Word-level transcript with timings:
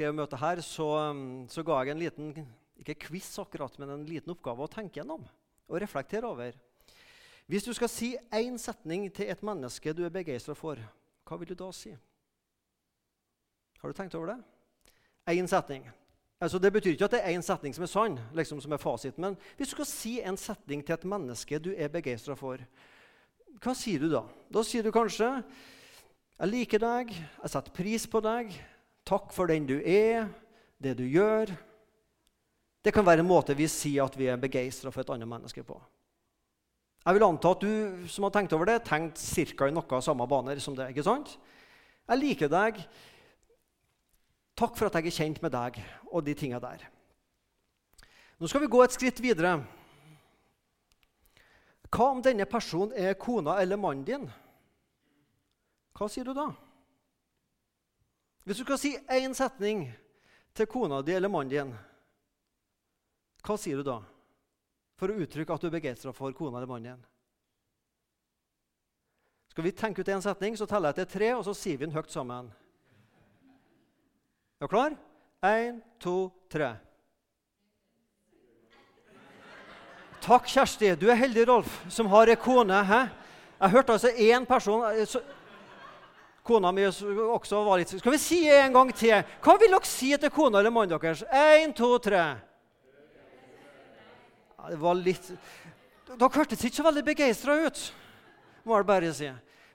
skrev 0.00 0.14
møtet 0.16 0.40
her, 0.40 0.60
så, 0.64 0.84
um, 1.12 1.24
så, 1.52 1.60
ga 1.60 1.82
jeg 1.84 1.92
en 1.92 2.00
liten 2.00 2.28
ikke 2.80 2.94
quiz 3.02 3.34
akkurat, 3.42 3.74
men 3.76 3.90
en 3.92 4.06
liten 4.08 4.32
oppgave 4.32 4.64
å 4.64 4.72
tenke 4.72 4.96
gjennom 4.96 5.26
og 5.68 5.76
reflektere 5.82 6.24
over. 6.24 6.56
Hvis 7.50 7.66
du 7.66 7.74
skal 7.76 7.90
si 7.92 8.14
én 8.32 8.56
setning 8.56 9.10
til 9.12 9.28
et 9.28 9.42
menneske 9.44 9.92
du 9.92 10.00
er 10.06 10.14
begeistra 10.14 10.56
for, 10.56 10.80
hva 11.28 11.38
vil 11.42 11.50
du 11.50 11.58
da 11.58 11.68
si? 11.76 11.92
Har 13.82 13.92
du 13.92 13.98
tenkt 13.98 14.16
over 14.16 14.32
det? 14.32 14.38
Én 15.36 15.50
setning. 15.50 15.84
Altså, 16.40 16.56
det 16.56 16.72
betyr 16.72 16.96
ikke 16.96 17.10
at 17.10 17.18
det 17.18 17.20
er 17.20 17.36
én 17.36 17.44
setning 17.44 17.76
som 17.76 17.84
er 17.84 17.92
sann, 17.92 18.16
liksom 18.32 18.64
som 18.64 18.72
er 18.72 18.80
fasiten. 18.80 19.28
Men 19.28 19.36
hvis 19.58 19.68
du 19.68 19.76
skal 19.76 19.90
si 19.92 20.14
en 20.24 20.40
setning 20.40 20.80
til 20.80 20.96
et 20.96 21.08
menneske 21.12 21.60
du 21.60 21.74
er 21.76 21.92
begeistra 21.92 22.38
for, 22.40 22.64
hva 23.60 23.76
sier 23.76 24.00
du 24.00 24.08
da? 24.16 24.24
Da 24.48 24.64
sier 24.64 24.80
du 24.86 24.94
kanskje 24.96 25.28
'Jeg 26.40 26.48
liker 26.48 26.78
deg. 26.80 27.10
Jeg 27.12 27.50
setter 27.52 27.72
pris 27.76 28.06
på 28.08 28.24
deg. 28.24 28.56
Takk 29.10 29.32
for 29.34 29.50
den 29.50 29.66
du 29.66 29.80
er, 29.80 30.28
det 30.78 30.94
du 30.98 31.04
gjør.' 31.04 31.56
Det 32.80 32.94
kan 32.94 33.04
være 33.04 33.20
en 33.20 33.28
måte 33.28 33.52
vi 33.52 33.66
sier 33.68 34.06
at 34.06 34.14
vi 34.16 34.30
er 34.32 34.40
begeistra 34.40 34.88
for 34.90 35.02
et 35.02 35.10
annet 35.12 35.28
menneske 35.28 35.60
på. 35.62 35.74
Jeg 37.04 37.16
vil 37.16 37.24
anta 37.26 37.50
at 37.52 37.60
du 37.60 38.06
som 38.08 38.24
har 38.24 38.32
tenkt 38.32 38.54
over 38.56 38.68
det, 38.70 38.78
tenkt 38.88 39.18
ca. 39.18 39.66
i 39.68 39.74
noe 39.74 40.00
samme 40.00 40.26
baner 40.28 40.58
som 40.58 40.76
det. 40.76 40.88
ikke 40.88 41.04
sant? 41.04 41.38
Jeg 42.08 42.18
liker 42.18 42.48
deg. 42.48 42.80
Takk 44.56 44.76
for 44.76 44.86
at 44.86 44.96
jeg 44.96 45.06
er 45.06 45.16
kjent 45.18 45.42
med 45.42 45.52
deg 45.52 45.76
og 46.10 46.24
de 46.24 46.34
tinga 46.34 46.60
der. 46.60 46.86
Nå 48.40 48.48
skal 48.48 48.60
vi 48.60 48.72
gå 48.72 48.82
et 48.84 48.96
skritt 48.96 49.20
videre. 49.20 49.58
Hva 51.90 52.10
om 52.14 52.22
denne 52.22 52.46
personen 52.48 52.92
er 52.96 53.18
kona 53.18 53.58
eller 53.60 53.76
mannen 53.76 54.04
din? 54.04 54.28
Hva 55.96 56.08
sier 56.08 56.24
du 56.24 56.32
da? 56.32 56.48
Hvis 58.44 58.60
du 58.60 58.64
skal 58.64 58.80
si 58.80 58.94
én 59.12 59.34
setning 59.36 59.84
til 60.56 60.66
kona 60.66 61.02
di 61.02 61.14
eller 61.14 61.30
mannen 61.32 61.52
din, 61.52 61.74
hva 63.44 63.56
sier 63.60 63.80
du 63.80 63.86
da? 63.86 64.00
For 65.00 65.12
å 65.12 65.20
uttrykke 65.24 65.54
at 65.54 65.62
du 65.62 65.68
er 65.68 65.76
begeistra 65.76 66.12
for 66.16 66.32
kona 66.36 66.58
eller 66.58 66.70
mannen 66.70 66.94
din. 66.94 67.06
Skal 69.50 69.66
vi 69.66 69.72
tenke 69.74 70.00
ut 70.00 70.08
én 70.08 70.22
setning, 70.22 70.56
så 70.56 70.66
teller 70.68 70.92
jeg 70.92 71.02
til 71.02 71.12
tre, 71.18 71.30
og 71.34 71.44
så 71.44 71.54
sier 71.58 71.78
vi 71.78 71.88
den 71.88 71.94
høyt 71.94 72.12
sammen. 72.12 72.52
Er 74.60 74.68
du 74.68 74.70
klar? 74.70 74.94
Én, 75.42 75.80
to, 75.98 76.30
tre. 76.52 76.74
Takk, 80.20 80.46
Kjersti. 80.52 80.92
Du 81.00 81.08
er 81.08 81.16
heldig, 81.16 81.46
Rolf, 81.48 81.80
som 81.88 82.10
har 82.12 82.28
ei 82.28 82.36
kone. 82.36 82.76
Hæ? 82.84 83.00
Jeg 83.60 83.72
hørte 83.72 83.92
altså 83.96 84.10
én 84.12 84.44
person 84.48 84.84
eh, 84.92 85.16
Kona 86.46 86.72
mi 86.72 86.86
også 86.86 87.60
var 87.66 87.80
litt 87.80 87.92
Skal 87.98 88.14
vi 88.14 88.20
si 88.20 88.38
en 88.48 88.72
gang 88.72 88.92
til? 88.96 89.18
Hva 89.44 89.56
vil 89.60 89.74
dere 89.74 89.88
si 89.88 90.10
til 90.16 90.32
kona 90.32 90.62
eller 90.62 90.72
mannen 90.72 90.96
deres? 90.96 91.24
Én, 91.28 91.74
to, 91.76 91.92
tre. 92.02 92.22
Ja, 94.56 94.70
det 94.70 94.80
var 94.80 94.96
litt 94.96 95.30
Dere 96.10 96.32
hørtes 96.34 96.64
ikke 96.64 96.80
så 96.80 96.86
veldig 96.86 97.04
begeistra 97.06 97.54
ut, 97.66 97.80
må 98.66 98.74
jeg 98.74 98.86
bare 98.88 99.12
si. 99.14 99.28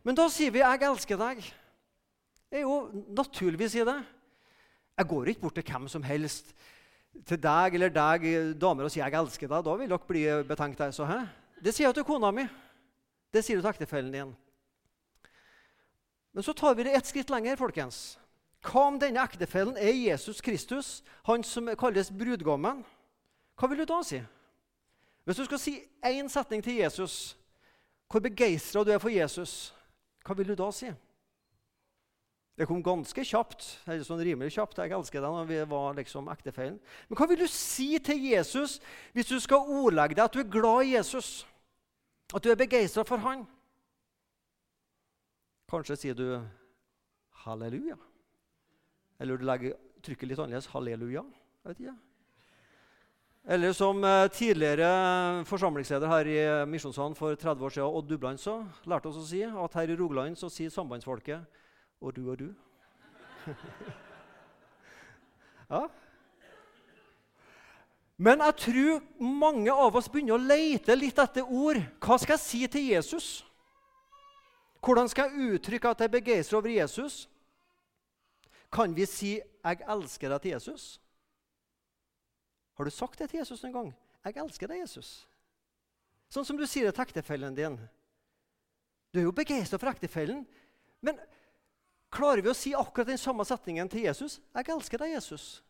Men 0.03 0.17
da 0.17 0.25
sier 0.29 0.51
vi 0.51 0.59
'jeg 0.59 0.83
elsker 0.83 1.17
deg'. 1.17 1.45
Det 2.51 2.57
er 2.59 2.61
jo 2.61 2.91
naturligvis 3.07 3.75
i 3.75 3.85
det. 3.85 4.03
Jeg 4.97 5.07
går 5.07 5.27
ikke 5.27 5.41
bort 5.41 5.55
til 5.55 5.63
hvem 5.63 5.87
som 5.87 6.03
helst, 6.03 6.53
til 7.25 7.37
deg 7.37 7.75
eller 7.75 7.89
deg, 7.89 8.59
damer, 8.59 8.83
og 8.83 8.91
sier 8.91 9.05
'jeg 9.05 9.13
elsker 9.13 9.47
deg'. 9.47 9.63
Da 9.63 9.75
vil 9.75 9.89
dere 9.89 10.07
bli 10.07 10.43
betenkt. 10.43 10.81
Altså, 10.81 11.05
hæ? 11.05 11.25
Det 11.63 11.73
sier 11.73 11.87
jeg 11.87 11.95
til 11.95 12.03
kona 12.03 12.31
mi. 12.31 12.47
Det 13.33 13.43
sier 13.43 13.55
du 13.55 13.61
til 13.61 13.71
ektefellen 13.71 14.11
din. 14.11 14.35
Men 16.35 16.43
så 16.43 16.53
tar 16.53 16.75
vi 16.75 16.83
det 16.83 16.93
ett 16.97 17.07
skritt 17.07 17.29
lenger. 17.31 17.55
folkens. 17.55 18.19
Hva 18.65 18.87
om 18.89 18.99
denne 18.99 19.23
ektefellen 19.23 19.77
er 19.77 19.93
Jesus 19.93 20.41
Kristus, 20.41 21.03
han 21.23 21.43
som 21.43 21.69
kalles 21.79 22.11
brudgommen? 22.11 22.83
Hva 23.55 23.69
vil 23.71 23.79
du 23.79 23.85
da 23.85 24.01
si? 24.03 24.19
Hvis 25.23 25.39
du 25.39 25.45
skal 25.45 25.61
si 25.61 25.75
én 26.03 26.27
setning 26.29 26.63
til 26.63 26.81
Jesus, 26.81 27.37
hvor 28.11 28.19
begeistra 28.19 28.83
du 28.83 28.91
er 28.91 28.99
for 28.99 29.09
Jesus, 29.09 29.73
hva 30.25 30.35
vil 30.35 30.51
du 30.51 30.55
da 30.59 30.67
si? 30.75 30.91
Det 32.55 32.67
kom 32.67 32.83
ganske 32.83 33.23
kjapt. 33.23 33.79
eller 33.87 34.03
sånn 34.03 34.23
rimelig 34.23 34.55
kjapt. 34.55 34.77
Jeg 34.79 34.91
elsker 34.91 35.21
deg 35.21 35.31
når 35.31 35.47
vi 35.49 35.63
var 35.71 35.95
liksom 35.95 36.27
ektefellen. 36.31 36.79
Men 37.07 37.17
hva 37.19 37.27
vil 37.27 37.39
du 37.39 37.47
si 37.47 37.97
til 37.99 38.21
Jesus 38.31 38.79
hvis 39.13 39.27
du 39.31 39.39
skal 39.39 39.67
ordlegge 39.67 40.15
deg 40.15 40.23
at 40.25 40.33
du 40.33 40.39
er 40.39 40.51
glad 40.51 40.83
i 40.83 40.95
Jesus? 40.95 41.45
At 42.33 42.43
du 42.43 42.51
er 42.51 42.59
begeistra 42.59 43.03
for 43.07 43.23
han? 43.23 43.43
Kanskje 45.69 45.97
sier 45.97 46.17
du 46.17 46.27
halleluja. 47.45 47.97
Eller 49.19 49.37
du 49.37 49.45
legger 49.47 49.77
trykket 50.05 50.29
litt 50.29 50.41
annerledes 50.41 50.69
halleluja. 50.73 51.23
Jeg 51.63 51.71
vet 51.71 51.81
ikke. 51.85 51.95
Eller 53.45 53.73
som 53.77 54.03
eh, 54.03 54.27
tidligere 54.33 55.45
forsamlingsleder 55.45 56.09
her 56.09 56.29
i 56.29 56.37
Misjonssalen 56.69 57.15
for 57.17 57.35
30 57.37 57.65
år 57.65 57.69
siden, 57.75 57.89
Odd 57.99 58.09
Dubland, 58.09 58.41
så 58.41 58.63
lærte 58.89 59.11
oss 59.11 59.21
å 59.21 59.27
si 59.27 59.43
at 59.45 59.77
her 59.77 59.93
i 59.93 59.97
Rogaland 59.99 60.37
så 60.37 60.49
sier 60.49 60.73
sambandsfolket 60.73 61.45
'og 62.01 62.15
du 62.15 62.31
og 62.31 62.37
du'. 62.39 62.55
ja. 65.69 65.87
Men 68.17 68.39
jeg 68.39 68.55
tror 68.55 69.01
mange 69.19 69.71
av 69.71 69.95
oss 69.95 70.09
begynner 70.09 70.33
å 70.33 70.41
lete 70.41 70.95
litt 70.95 71.19
etter 71.19 71.43
ord. 71.43 71.77
Hva 71.99 72.17
skal 72.17 72.33
jeg 72.37 72.45
si 72.45 72.67
til 72.67 72.89
Jesus? 72.95 73.44
Hvordan 74.85 75.09
skal 75.09 75.31
jeg 75.31 75.55
uttrykke 75.55 75.89
at 75.89 76.03
jeg 76.03 76.11
er 76.11 76.13
begeistra 76.13 76.59
over 76.59 76.69
Jesus? 76.69 77.25
Kan 78.71 78.95
vi 78.95 79.05
si 79.05 79.39
'Jeg 79.39 79.81
elsker 79.87 80.29
deg' 80.29 80.41
til 80.41 80.51
Jesus? 80.51 81.01
Har 82.77 82.83
du 82.83 82.89
sagt 82.89 83.19
det 83.19 83.29
til 83.29 83.37
Jesus 83.37 83.63
en 83.63 83.73
gang? 83.73 83.95
'Jeg 84.25 84.37
elsker 84.37 84.67
deg, 84.67 84.83
Jesus'. 84.83 85.25
Sånn 86.29 86.45
som 86.45 86.57
du 86.57 86.65
sier 86.65 86.85
det 86.85 86.95
til 86.95 87.01
ektefellen 87.01 87.55
din. 87.55 87.79
Du 89.13 89.19
er 89.19 89.23
jo 89.23 89.31
begeistra 89.31 89.77
for 89.77 89.89
ektefellen, 89.89 90.45
men 91.01 91.19
klarer 92.11 92.41
vi 92.41 92.49
å 92.49 92.53
si 92.53 92.73
akkurat 92.73 93.07
den 93.07 93.17
samme 93.17 93.45
setningen 93.45 93.89
til 93.89 94.01
Jesus? 94.01 94.39
'Jeg 94.53 94.69
elsker 94.69 94.97
deg, 94.97 95.15
Jesus'. 95.15 95.61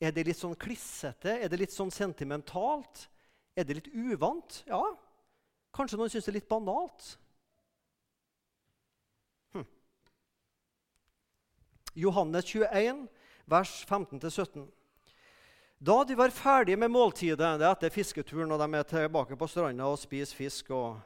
Er 0.00 0.10
det 0.10 0.26
litt 0.26 0.36
sånn 0.36 0.56
klissete? 0.56 1.42
Er 1.42 1.48
det 1.48 1.58
litt 1.58 1.72
sånn 1.72 1.90
sentimentalt? 1.90 3.08
Er 3.56 3.64
det 3.64 3.74
litt 3.74 3.94
uvant? 3.94 4.64
Ja. 4.66 4.96
Kanskje 5.72 5.96
noen 5.96 6.10
syns 6.10 6.24
det 6.24 6.32
er 6.32 6.40
litt 6.40 6.48
banalt. 6.48 7.18
Johannes 11.96 12.44
21, 12.44 13.06
vers 13.44 13.86
15-17. 13.88 14.66
Da 15.78 16.04
de 16.04 16.14
var 16.14 16.30
ferdige 16.30 16.76
med 16.76 16.90
måltidet, 16.90 17.38
det 17.40 17.64
er 17.64 17.72
etter 17.72 17.92
fisketuren, 17.92 18.52
og 18.52 18.60
de 18.60 18.78
er 18.78 18.88
tilbake 18.88 19.36
på 19.36 19.48
stranda 19.48 19.88
og 19.88 19.98
spiser 20.00 20.36
fisk 20.36 20.70
og 20.76 21.00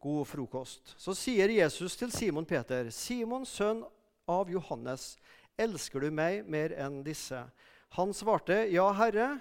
god 0.00 0.26
frokost, 0.28 0.94
så 1.00 1.14
sier 1.16 1.50
Jesus 1.52 1.96
til 1.96 2.12
Simon 2.12 2.44
Peter, 2.44 2.90
'Simon, 2.90 3.46
sønn 3.46 3.84
av 4.28 4.50
Johannes, 4.50 5.16
elsker 5.58 6.00
du 6.00 6.10
meg 6.10 6.44
mer 6.48 6.72
enn 6.76 7.02
disse?' 7.04 7.48
Han 7.96 8.12
svarte, 8.12 8.68
'Ja, 8.68 8.92
Herre, 8.92 9.38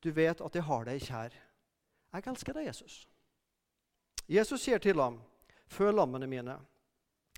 du 0.00 0.10
vet 0.10 0.40
at 0.40 0.54
jeg 0.54 0.62
har 0.62 0.84
deg 0.84 1.00
kjær.' 1.00 1.36
Jeg 2.12 2.26
elsker 2.26 2.52
deg, 2.52 2.66
Jesus. 2.66 3.06
Jesus 4.28 4.62
sier 4.62 4.78
til 4.78 5.00
ham, 5.00 5.20
'Før 5.68 5.92
lammene 5.92 6.26
mine.' 6.26 6.58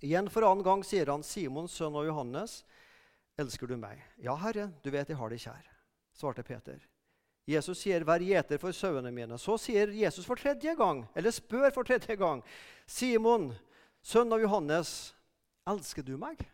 Igjen 0.02 0.28
for 0.28 0.42
annen 0.42 0.64
gang 0.64 0.82
sier 0.84 1.10
han, 1.10 1.22
'Simon, 1.22 1.68
sønn 1.68 1.96
av 1.96 2.06
Johannes, 2.06 2.64
Elsker 3.38 3.66
du 3.66 3.76
meg? 3.76 4.02
Ja, 4.22 4.36
Herre, 4.38 4.68
du 4.82 4.90
vet 4.94 5.08
jeg 5.10 5.18
har 5.18 5.32
deg 5.32 5.42
kjær, 5.42 5.70
svarte 6.14 6.44
Peter. 6.46 6.78
Jesus 7.46 7.82
sier, 7.82 8.04
'Vær 8.04 8.22
gjeter 8.24 8.58
for 8.58 8.72
sauene 8.72 9.10
mine.' 9.12 9.38
Så 9.38 9.58
sier 9.60 9.90
Jesus 9.92 10.24
for 10.24 10.36
tredje 10.36 10.74
gang, 10.76 11.04
eller 11.14 11.30
spør 11.30 11.70
for 11.74 11.84
tredje 11.84 12.16
gang, 12.16 12.42
'Simon, 12.86 13.52
sønn 14.02 14.32
av 14.32 14.40
Johannes, 14.40 15.14
elsker 15.66 16.02
du 16.02 16.16
meg?' 16.16 16.46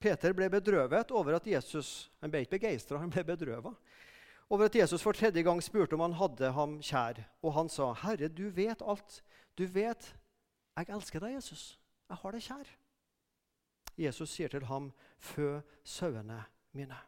Peter 0.00 0.32
ble 0.32 0.48
bedrøvet 0.52 1.10
over 1.10 1.34
at 1.34 1.46
Jesus 1.46 2.10
Han 2.20 2.30
ble 2.30 2.44
ikke 2.44 2.58
begeistra, 2.58 2.98
han 2.98 3.10
ble 3.10 3.24
bedrøva. 3.24 3.74
Over 4.50 4.66
at 4.66 4.74
Jesus 4.76 5.02
for 5.02 5.12
tredje 5.12 5.42
gang 5.42 5.62
spurte 5.62 5.96
om 5.96 6.00
han 6.04 6.12
hadde 6.12 6.52
ham 6.52 6.80
kjær. 6.80 7.24
Og 7.42 7.54
han 7.54 7.68
sa, 7.68 7.92
'Herre, 7.92 8.28
du 8.28 8.50
vet 8.50 8.82
alt. 8.82 9.22
Du 9.56 9.66
vet 9.66 10.14
jeg 10.76 10.88
elsker 10.88 11.20
deg, 11.20 11.34
Jesus. 11.34 11.78
Jeg 12.08 12.16
har 12.16 12.32
deg 12.32 12.42
kjær.' 12.42 12.83
Jesus 13.98 14.30
sier 14.30 14.48
til 14.48 14.64
ham, 14.64 14.92
'Fø 15.18 15.60
sauene 15.84 16.44
mine'. 16.74 17.02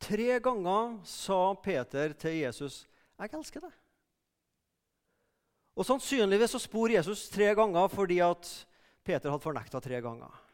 Tre 0.00 0.40
ganger 0.40 1.00
sa 1.04 1.54
Peter 1.54 2.12
til 2.12 2.40
Jesus, 2.40 2.86
'Jeg 3.18 3.30
elsker 3.32 3.60
deg'. 3.60 3.78
Og 5.76 5.86
Sannsynligvis 5.86 6.50
så 6.50 6.58
spor 6.58 6.88
Jesus 6.88 7.28
tre 7.28 7.54
ganger 7.54 7.88
fordi 7.88 8.18
at 8.18 8.66
Peter 9.04 9.30
hadde 9.30 9.42
fornekta 9.42 9.80
tre 9.80 10.00
ganger. 10.00 10.46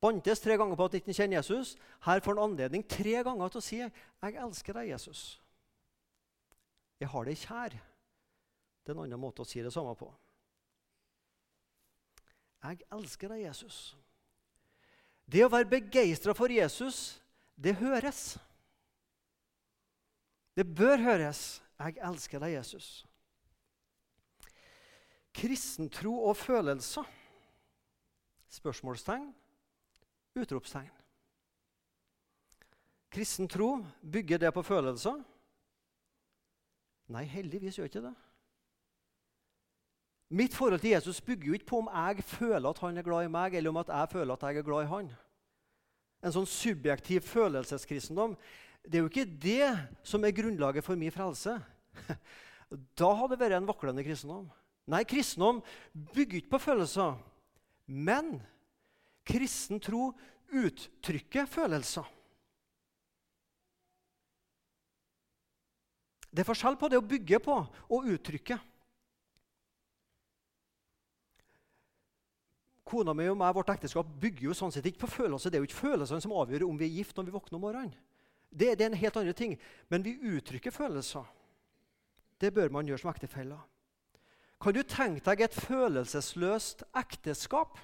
Bantes 0.00 0.40
tre 0.40 0.56
ganger 0.56 0.76
på 0.76 0.84
at 0.84 0.92
han 0.92 1.00
ikke 1.00 1.14
kjenner 1.14 1.38
Jesus. 1.38 1.76
Her 2.04 2.20
får 2.20 2.34
han 2.34 2.50
anledning 2.50 2.84
tre 2.88 3.22
ganger 3.22 3.48
til 3.48 3.58
å 3.58 3.64
si, 3.64 3.76
'Jeg 3.78 4.34
elsker 4.34 4.72
deg, 4.72 4.90
Jesus'. 4.90 5.40
Jeg 7.00 7.08
har 7.08 7.24
deg 7.24 7.36
kjær. 7.36 7.70
Det 8.84 8.92
er 8.92 8.96
en 8.96 9.04
annen 9.04 9.20
måte 9.20 9.42
å 9.42 9.46
si 9.46 9.60
det 9.62 9.72
samme 9.72 9.94
på. 9.94 10.08
Jeg 12.66 12.82
elsker 12.90 13.30
deg, 13.30 13.44
Jesus. 13.46 13.94
Det 15.26 15.44
å 15.44 15.50
være 15.50 15.68
begeistra 15.70 16.34
for 16.34 16.50
Jesus, 16.50 17.20
det 17.54 17.76
høres. 17.78 18.36
Det 20.56 20.66
bør 20.66 20.98
høres. 21.02 21.60
Jeg 21.78 21.98
elsker 22.08 22.42
deg, 22.42 22.56
Jesus. 22.56 22.88
Kristentro 25.36 26.14
og 26.26 26.36
følelser. 26.40 27.06
Spørsmålstegn, 28.56 29.28
utropstegn. 30.38 30.92
Kristen 33.12 33.48
tro, 33.48 33.78
bygger 34.02 34.40
det 34.42 34.52
på 34.54 34.62
følelser? 34.66 35.20
Nei, 37.12 37.22
heldigvis 37.30 37.78
gjør 37.78 37.90
ikke 37.90 38.02
det. 38.08 38.14
Mitt 40.28 40.54
forhold 40.54 40.80
til 40.82 40.90
Jesus 40.90 41.20
bygger 41.20 41.46
jo 41.46 41.54
ikke 41.54 41.70
på 41.70 41.78
om 41.84 41.90
jeg 41.92 42.24
føler 42.26 42.68
at 42.68 42.78
han 42.82 42.98
er 42.98 43.06
glad 43.06 43.28
i 43.28 43.30
meg, 43.30 43.54
eller 43.54 43.70
om 43.70 43.76
at 43.82 43.92
jeg 43.92 44.08
føler 44.10 44.34
at 44.34 44.42
jeg 44.42 44.58
er 44.58 44.66
glad 44.66 44.86
i 44.86 44.90
han. 44.90 45.10
En 46.24 46.34
sånn 46.34 46.48
subjektiv 46.50 47.22
følelseskristendom 47.28 48.34
det 48.86 48.98
er 48.98 49.02
jo 49.02 49.10
ikke 49.10 49.26
det 49.42 49.70
som 50.06 50.24
er 50.24 50.34
grunnlaget 50.34 50.84
for 50.86 50.98
min 50.98 51.14
frelse. 51.14 51.58
Da 52.98 53.12
hadde 53.14 53.36
det 53.36 53.44
vært 53.44 53.54
en 53.60 53.68
vaklende 53.68 54.02
kristendom. 54.02 54.48
Nei, 54.90 55.04
kristendom 55.06 55.60
bygger 55.94 56.40
ikke 56.40 56.50
på 56.56 56.58
følelser. 56.64 57.12
Men 57.86 58.40
kristen 59.22 59.78
tro 59.78 60.08
uttrykker 60.50 61.46
følelser. 61.46 62.08
Det 66.26 66.42
er 66.42 66.48
forskjell 66.50 66.74
på 66.74 66.90
det 66.90 66.98
å 66.98 67.06
bygge 67.06 67.38
på 67.46 67.54
og 67.54 68.10
uttrykke. 68.16 68.58
Kona 72.86 73.14
mi 73.18 73.26
og 73.26 73.38
meg, 73.40 73.54
vårt 73.56 73.72
ekteskap 73.72 74.10
bygger 74.22 74.46
jo 74.46 74.54
sånn 74.54 74.70
sett 74.74 74.86
ikke 74.86 75.02
på 75.06 75.14
følelser. 75.16 75.50
Det 75.50 75.58
er 75.58 75.64
jo 75.64 75.68
ikke 75.68 75.80
følelsene 75.88 76.22
som 76.22 76.34
avgjør 76.38 76.68
om 76.68 76.76
vi 76.78 76.86
er 76.86 76.98
gift 77.00 77.16
når 77.18 77.26
vi 77.26 77.34
våkner 77.34 77.58
om 77.58 77.64
morgenen. 77.66 77.94
Det, 78.46 78.76
det, 78.78 78.84
er 78.84 78.92
en 78.92 79.00
helt 79.00 79.16
annen 79.18 79.36
ting. 79.36 79.56
Men 79.90 80.04
vi 80.06 80.14
uttrykker 80.36 80.70
følelser. 80.70 81.26
Det 82.38 82.52
bør 82.54 82.70
man 82.72 82.86
gjøre 82.86 83.02
som 83.02 83.10
ektefeller. 83.10 83.58
Kan 84.62 84.76
du 84.76 84.80
tenke 84.86 85.24
deg 85.26 85.42
et 85.44 85.56
følelsesløst 85.66 86.84
ekteskap? 86.96 87.74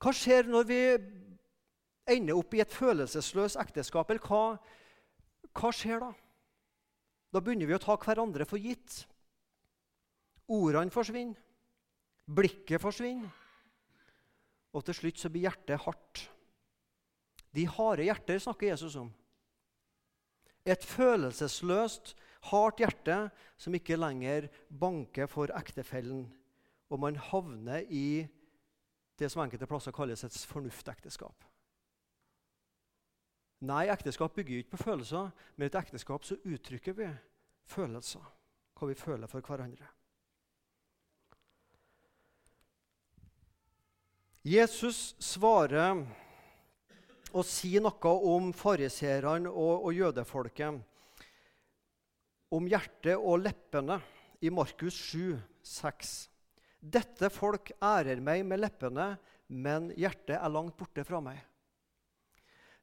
Hva 0.00 0.12
skjer 0.16 0.48
når 0.50 0.66
vi 0.68 0.80
ender 2.10 2.40
opp 2.40 2.56
i 2.56 2.62
et 2.64 2.74
følelsesløst 2.74 3.60
ekteskap? 3.60 4.10
Eller 4.10 4.26
hva, 4.26 4.58
hva 5.54 5.70
skjer 5.76 6.02
da? 6.02 6.10
Da 7.30 7.38
begynner 7.38 7.70
vi 7.70 7.78
å 7.78 7.82
ta 7.82 7.94
hverandre 8.00 8.48
for 8.48 8.58
gitt. 8.58 9.04
Ordene 10.50 10.90
forsvinner. 10.90 11.38
Blikket 12.30 12.82
forsvinner. 12.82 13.30
Og 14.70 14.84
til 14.86 14.94
slutt 14.94 15.18
så 15.18 15.30
blir 15.32 15.48
hjertet 15.48 15.82
hardt. 15.82 16.24
De 17.50 17.66
harde 17.66 18.06
hjerter 18.06 18.38
snakker 18.38 18.70
Jesus 18.70 18.94
om. 19.00 19.08
Et 20.62 20.84
følelsesløst, 20.84 22.14
hardt 22.52 22.82
hjerte 22.82 23.16
som 23.58 23.74
ikke 23.74 23.98
lenger 23.98 24.46
banker 24.70 25.26
for 25.26 25.50
ektefellen. 25.58 26.28
Og 26.90 27.02
man 27.02 27.18
havner 27.18 27.82
i 27.90 28.26
det 29.18 29.28
som 29.30 29.42
enkelte 29.42 29.68
plasser 29.68 29.94
kalles 29.94 30.22
et 30.24 30.36
fornuftekteskap. 30.48 31.46
Nei, 33.60 33.90
ekteskap 33.92 34.32
bygger 34.32 34.62
ikke 34.62 34.76
på 34.76 34.84
følelser, 34.86 35.34
men 35.56 35.66
i 35.66 35.68
et 35.68 35.80
ekteskap 35.82 36.24
så 36.24 36.38
uttrykker 36.48 36.96
vi 36.96 37.08
følelser. 37.68 38.22
Hva 38.78 38.88
vi 38.88 38.96
føler 38.96 39.28
for 39.28 39.44
hverandre. 39.44 39.90
Jesus 44.40 45.12
svarer 45.20 45.98
og 47.36 47.44
sier 47.44 47.82
noe 47.84 48.12
om 48.32 48.46
fariseerne 48.56 49.50
og, 49.52 49.84
og 49.84 49.92
jødefolket. 49.92 50.78
Om 52.50 52.70
hjertet 52.70 53.20
og 53.20 53.44
leppene 53.44 53.98
i 54.40 54.48
Markus 54.48 54.96
7, 55.12 55.36
6. 55.60 56.14
Dette 56.80 57.28
folk 57.28 57.74
ærer 57.84 58.24
meg 58.24 58.46
med 58.48 58.62
leppene, 58.64 59.12
men 59.52 59.92
hjertet 59.92 60.38
er 60.38 60.56
langt 60.56 60.78
borte 60.78 61.04
fra 61.04 61.20
meg. 61.20 61.36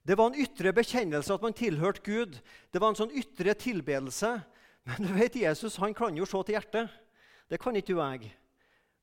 Det 0.06 0.13
var 0.13 0.30
en 0.30 0.39
ytre 0.39 0.69
bekjennelse 0.77 1.33
at 1.33 1.42
man 1.42 1.57
tilhørte 1.57 2.06
Gud. 2.06 2.38
Det 2.69 2.80
var 2.80 2.94
en 2.94 3.01
sånn 3.01 3.18
ytre 3.18 3.57
tilbedelse. 3.57 4.36
Men 4.88 5.10
du 5.10 5.10
vet, 5.18 5.42
Jesus 5.42 5.81
han 5.81 5.98
kan 5.98 6.15
jo 6.15 6.30
se 6.30 6.38
til 6.45 6.60
hjertet. 6.60 6.94
Det 7.50 7.57
kan 7.60 7.75
ikke 7.75 7.98
du 7.98 8.00
jeg. 8.00 8.30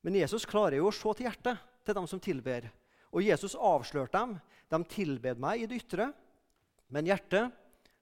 Men 0.07 0.23
Jesus 0.23 0.47
klarer 0.47 0.79
jo 0.79 0.87
å 0.87 0.95
se 0.95 1.19
til 1.19 1.27
hjertet 1.27 1.59
til 1.85 1.97
dem 1.97 2.07
som 2.09 2.21
tilber. 2.21 2.67
Og 3.15 3.23
Jesus 3.23 3.55
avslørte 3.55 4.17
dem. 4.17 4.35
De 4.71 4.81
tilbed 4.89 5.39
meg 5.39 5.61
i 5.61 5.69
det 5.69 5.77
ytre, 5.83 6.09
men 6.89 7.05
hjertet 7.05 7.53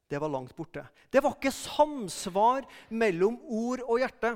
det 0.09 0.19
var 0.21 0.31
langt 0.31 0.55
borte. 0.55 0.85
Det 1.09 1.21
var 1.23 1.35
ikke 1.35 1.51
samsvar 1.51 2.65
mellom 2.93 3.39
ord 3.49 3.83
og 3.87 3.99
hjerte. 4.01 4.35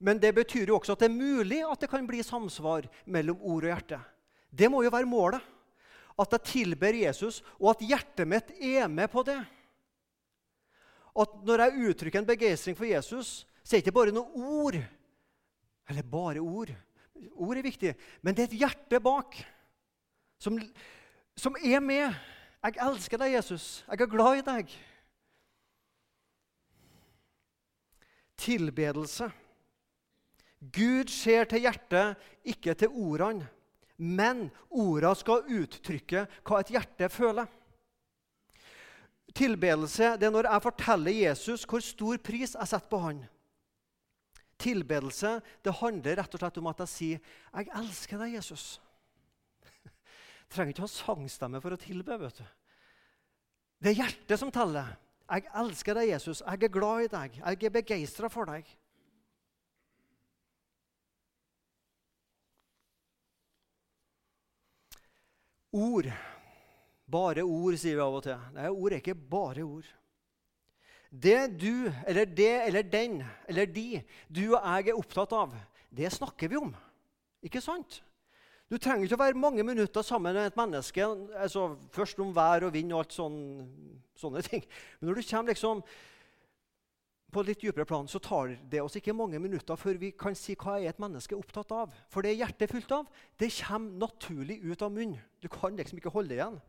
Men 0.00 0.20
det 0.20 0.32
betyr 0.32 0.70
jo 0.70 0.78
også 0.78 0.94
at 0.96 1.02
det 1.02 1.10
er 1.10 1.18
mulig 1.18 1.60
at 1.66 1.82
det 1.82 1.90
kan 1.92 2.06
bli 2.08 2.22
samsvar 2.24 2.88
mellom 3.04 3.40
ord 3.42 3.66
og 3.66 3.74
hjerte. 3.74 3.98
Det 4.48 4.70
må 4.72 4.82
jo 4.82 4.92
være 4.92 5.08
målet. 5.08 5.42
At 6.20 6.32
jeg 6.36 6.48
tilber 6.48 6.96
Jesus, 6.96 7.38
og 7.60 7.70
at 7.74 7.84
hjertet 7.86 8.28
mitt 8.28 8.50
er 8.56 8.88
med 8.92 9.08
på 9.12 9.22
det. 9.24 9.38
At 11.16 11.36
når 11.46 11.62
jeg 11.64 11.90
uttrykker 11.90 12.20
en 12.20 12.28
begeistring 12.28 12.76
for 12.76 12.88
Jesus, 12.88 13.46
så 13.62 13.76
er 13.76 13.80
det 13.80 13.86
ikke 13.86 13.96
bare 13.96 14.12
noen 14.16 14.48
ord. 14.64 14.80
Eller 15.90 16.06
bare 16.06 16.38
ord. 16.40 16.70
Ord 17.34 17.58
er 17.58 17.66
viktig, 17.66 17.94
men 18.22 18.36
det 18.36 18.44
er 18.44 18.52
et 18.52 18.60
hjerte 18.62 19.00
bak 19.02 19.34
som, 20.40 20.56
som 21.36 21.56
er 21.58 21.82
med. 21.84 22.14
Jeg 22.60 22.78
elsker 22.84 23.20
deg, 23.20 23.34
Jesus. 23.34 23.66
Jeg 23.88 24.00
er 24.00 24.12
glad 24.12 24.40
i 24.40 24.46
deg. 24.46 24.74
Tilbedelse. 28.40 29.28
Gud 30.60 31.08
ser 31.12 31.48
til 31.48 31.64
hjertet, 31.64 32.20
ikke 32.44 32.76
til 32.76 32.92
ordene. 32.92 33.48
Men 34.00 34.46
ordene 34.70 35.12
skal 35.16 35.44
uttrykke 35.44 36.24
hva 36.44 36.60
et 36.60 36.72
hjerte 36.72 37.10
føler. 37.12 37.48
Tilbedelse 39.36 40.14
det 40.18 40.26
er 40.28 40.32
når 40.34 40.48
jeg 40.48 40.64
forteller 40.64 41.14
Jesus 41.14 41.66
hvor 41.68 41.82
stor 41.84 42.16
pris 42.24 42.56
jeg 42.56 42.70
setter 42.70 42.88
på 42.90 43.02
han. 43.04 43.20
Tilbedelse 44.60 45.38
det 45.64 45.76
handler 45.80 46.18
rett 46.20 46.34
og 46.36 46.42
slett 46.42 46.58
om 46.60 46.70
at 46.70 46.82
jeg 46.84 46.92
sier 46.94 47.20
'Jeg 47.54 47.70
elsker 47.80 48.18
deg, 48.18 48.34
Jesus'. 48.36 48.78
Jeg 49.64 50.50
trenger 50.50 50.74
ikke 50.74 50.86
ha 50.86 50.92
sangstemme 50.92 51.60
for 51.60 51.72
å 51.72 51.80
tilbe. 51.80 52.18
vet 52.20 52.38
du. 52.38 52.44
Det 53.80 53.90
er 53.90 54.02
hjertet 54.04 54.38
som 54.38 54.50
teller. 54.52 54.96
'Jeg 55.30 55.46
elsker 55.54 55.94
deg, 55.94 56.08
Jesus. 56.10 56.42
Jeg 56.46 56.62
er 56.62 56.68
glad 56.68 57.04
i 57.04 57.08
deg. 57.08 57.36
Jeg 57.38 57.64
er 57.64 57.70
begeistra 57.70 58.28
for 58.28 58.44
deg.' 58.44 58.76
Ord. 65.72 66.10
Bare 67.06 67.42
ord, 67.42 67.76
sier 67.78 67.94
vi 67.94 68.02
av 68.02 68.16
og 68.18 68.24
til. 68.26 68.38
Nei, 68.54 68.66
ord 68.68 68.92
er 68.92 68.98
ikke 68.98 69.14
bare 69.14 69.62
ord. 69.62 69.86
Det 71.10 71.48
du 71.58 71.90
eller 72.06 72.24
det 72.24 72.52
eller 72.68 72.86
den 72.86 73.24
eller 73.50 73.66
de 73.66 74.02
du 74.30 74.44
og 74.54 74.62
jeg 74.62 74.92
er 74.92 74.98
opptatt 74.98 75.32
av, 75.34 75.56
det 75.90 76.12
snakker 76.14 76.48
vi 76.48 76.60
om. 76.60 76.70
Ikke 77.42 77.62
sant? 77.64 77.98
Du 78.70 78.76
trenger 78.78 79.08
ikke 79.08 79.16
å 79.18 79.24
være 79.24 79.40
mange 79.42 79.64
minutter 79.66 80.04
sammen 80.06 80.36
med 80.36 80.46
et 80.46 80.58
menneske. 80.58 81.02
altså 81.34 81.72
Først 81.90 82.20
om 82.22 82.30
vær 82.34 82.68
og 82.68 82.74
vind 82.76 82.92
og 82.94 83.02
alt 83.02 83.16
sånn, 83.16 83.40
sånne 84.14 84.44
ting. 84.46 84.62
Men 85.00 85.10
når 85.10 85.18
du 85.18 85.26
kommer 85.26 85.50
liksom 85.50 85.82
på 87.30 87.42
litt 87.46 87.62
dypere 87.62 87.86
plan, 87.86 88.06
så 88.10 88.20
tar 88.22 88.54
det 88.70 88.82
oss 88.82 88.94
ikke 88.98 89.14
mange 89.14 89.38
minutter 89.42 89.78
før 89.78 89.98
vi 89.98 90.12
kan 90.18 90.36
si 90.38 90.54
hva 90.58 90.78
er 90.78 90.90
et 90.90 91.02
menneske 91.02 91.34
opptatt 91.34 91.74
av. 91.74 91.94
For 92.10 92.22
det 92.26 92.36
hjertet 92.36 92.68
er 92.68 92.72
fullt 92.76 92.94
av, 92.94 93.10
det 93.38 93.50
kommer 93.58 94.06
naturlig 94.06 94.60
ut 94.62 94.82
av 94.86 94.94
munnen. 94.94 95.18
Du 95.42 95.48
kan 95.50 95.74
liksom 95.78 95.98
ikke 95.98 96.14
holde 96.14 96.34
det 96.34 96.38
igjen. 96.38 96.60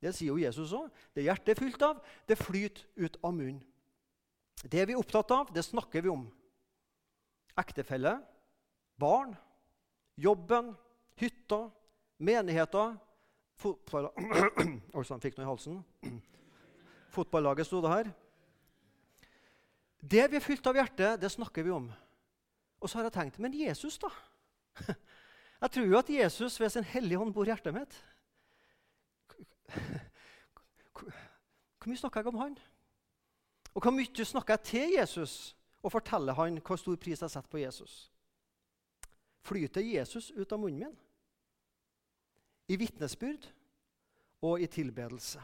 Det 0.00 0.14
sier 0.16 0.32
jo 0.32 0.40
Jesus 0.40 0.72
òg. 0.76 0.88
Det 1.12 1.26
hjertet 1.26 1.52
er 1.52 1.60
fullt 1.60 1.84
av, 1.84 2.00
det 2.28 2.40
flyter 2.40 3.04
ut 3.04 3.20
av 3.20 3.36
munnen. 3.36 3.60
Det 4.62 4.84
vi 4.86 4.92
er 4.92 5.00
opptatt 5.00 5.30
av, 5.32 5.52
det 5.54 5.64
snakker 5.64 6.04
vi 6.04 6.10
om. 6.12 6.26
Ektefelle, 7.58 8.18
barn, 9.00 9.32
jobben, 10.20 10.74
hytta, 11.20 11.70
menigheter. 12.18 12.96
Fotballaget 17.14 17.66
sto 17.66 17.80
det 17.84 17.92
her. 17.92 18.12
Det 20.00 20.30
vi 20.32 20.38
er 20.38 20.44
fylt 20.44 20.66
av 20.70 20.78
hjertet, 20.78 21.20
det 21.20 21.28
snakker 21.32 21.64
vi 21.66 21.72
om. 21.74 21.90
Og 22.80 22.88
så 22.88 22.98
har 22.98 23.08
jeg 23.08 23.16
tenkt 23.18 23.38
Men 23.38 23.56
Jesus, 23.56 23.98
da? 24.00 24.08
Jeg 25.60 25.70
tror 25.74 25.90
jo 25.90 25.98
at 25.98 26.08
Jesus 26.08 26.54
ved 26.60 26.70
sin 26.72 26.86
hellige 26.88 27.18
hånd 27.20 27.34
bor 27.36 27.44
i 27.44 27.50
hjertet 27.52 27.74
mitt. 27.76 27.96
Hvor 30.96 31.90
mye 31.90 32.00
snakker 32.00 32.22
jeg 32.22 32.30
om 32.32 32.38
han? 32.40 32.54
Og 33.74 33.82
hvor 33.82 33.94
mye 33.94 34.24
snakker 34.24 34.56
jeg 34.56 34.66
til 34.66 34.96
Jesus 34.98 35.56
og 35.82 35.92
forteller 35.92 36.36
han 36.36 36.58
hvor 36.58 36.76
stor 36.76 36.96
pris 36.96 37.22
jeg 37.22 37.30
setter 37.30 37.50
på 37.50 37.62
Jesus? 37.62 38.10
flyter 39.42 39.84
Jesus 39.84 40.30
ut 40.36 40.52
av 40.52 40.60
munnen 40.60 40.84
min. 40.84 40.98
I 42.70 42.78
vitnesbyrd 42.78 43.48
og 44.46 44.62
i 44.62 44.68
tilbedelse. 44.70 45.40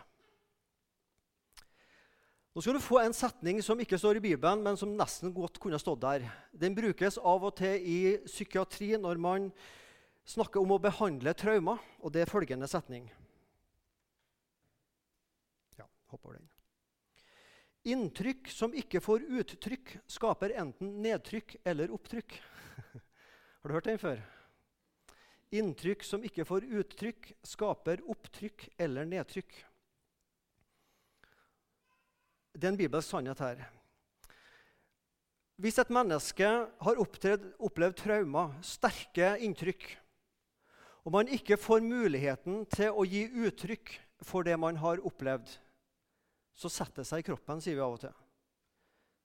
Nå 2.54 2.62
skal 2.64 2.78
du 2.78 2.80
få 2.80 3.02
en 3.02 3.16
setning 3.16 3.58
som 3.64 3.80
ikke 3.82 3.98
står 4.00 4.16
i 4.16 4.24
Bibelen, 4.30 4.62
men 4.64 4.78
som 4.80 4.94
nesten 4.96 5.34
godt 5.34 5.58
kunne 5.60 5.80
stått 5.80 6.00
der. 6.06 6.24
Den 6.56 6.76
brukes 6.76 7.18
av 7.18 7.44
og 7.44 7.58
til 7.58 7.82
i 7.82 7.98
psykiatri 8.24 8.94
når 8.96 9.20
man 9.20 9.50
snakker 10.26 10.62
om 10.62 10.72
å 10.72 10.80
behandle 10.80 11.36
traumer, 11.36 11.82
og 12.00 12.14
det 12.14 12.24
er 12.24 12.32
følgende 12.32 12.70
setning. 12.70 13.10
Ja, 15.76 15.84
hopp 16.08 16.24
over 16.24 16.38
den. 16.38 16.48
Inntrykk 17.86 18.48
som 18.50 18.72
ikke 18.74 18.98
får 18.98 19.28
uttrykk, 19.38 19.92
skaper 20.10 20.56
enten 20.58 20.96
nedtrykk 21.04 21.54
eller 21.62 21.92
opptrykk. 21.94 22.34
Har 23.62 23.70
du 23.70 23.76
hørt 23.76 23.86
den 23.86 24.00
før? 24.02 24.22
Inntrykk 25.54 26.02
som 26.02 26.24
ikke 26.26 26.44
får 26.48 26.66
uttrykk, 26.80 27.28
skaper 27.46 28.02
opptrykk 28.10 28.66
eller 28.82 29.06
nedtrykk. 29.06 29.54
Det 32.56 32.66
er 32.66 32.72
en 32.72 32.80
bibelsk 32.80 33.12
sannhet 33.12 33.42
her. 33.44 33.62
Hvis 35.62 35.78
et 35.80 35.92
menneske 35.94 36.48
har 36.66 36.98
opptredd, 37.00 37.46
opplevd 37.62 38.00
traumer, 38.00 38.56
sterke 38.66 39.36
inntrykk, 39.46 39.86
og 41.06 41.14
man 41.14 41.30
ikke 41.32 41.56
får 41.60 41.86
muligheten 41.86 42.64
til 42.74 42.90
å 42.90 43.06
gi 43.06 43.22
uttrykk 43.46 43.94
for 44.26 44.44
det 44.44 44.56
man 44.58 44.80
har 44.82 45.00
opplevd, 45.06 45.54
så 46.56 46.70
setter 46.72 47.02
det 47.02 47.08
seg 47.08 47.22
i 47.22 47.26
kroppen, 47.26 47.60
sier 47.60 47.76
vi 47.76 47.84
av 47.84 47.96
og 47.98 48.00
til. 48.02 48.14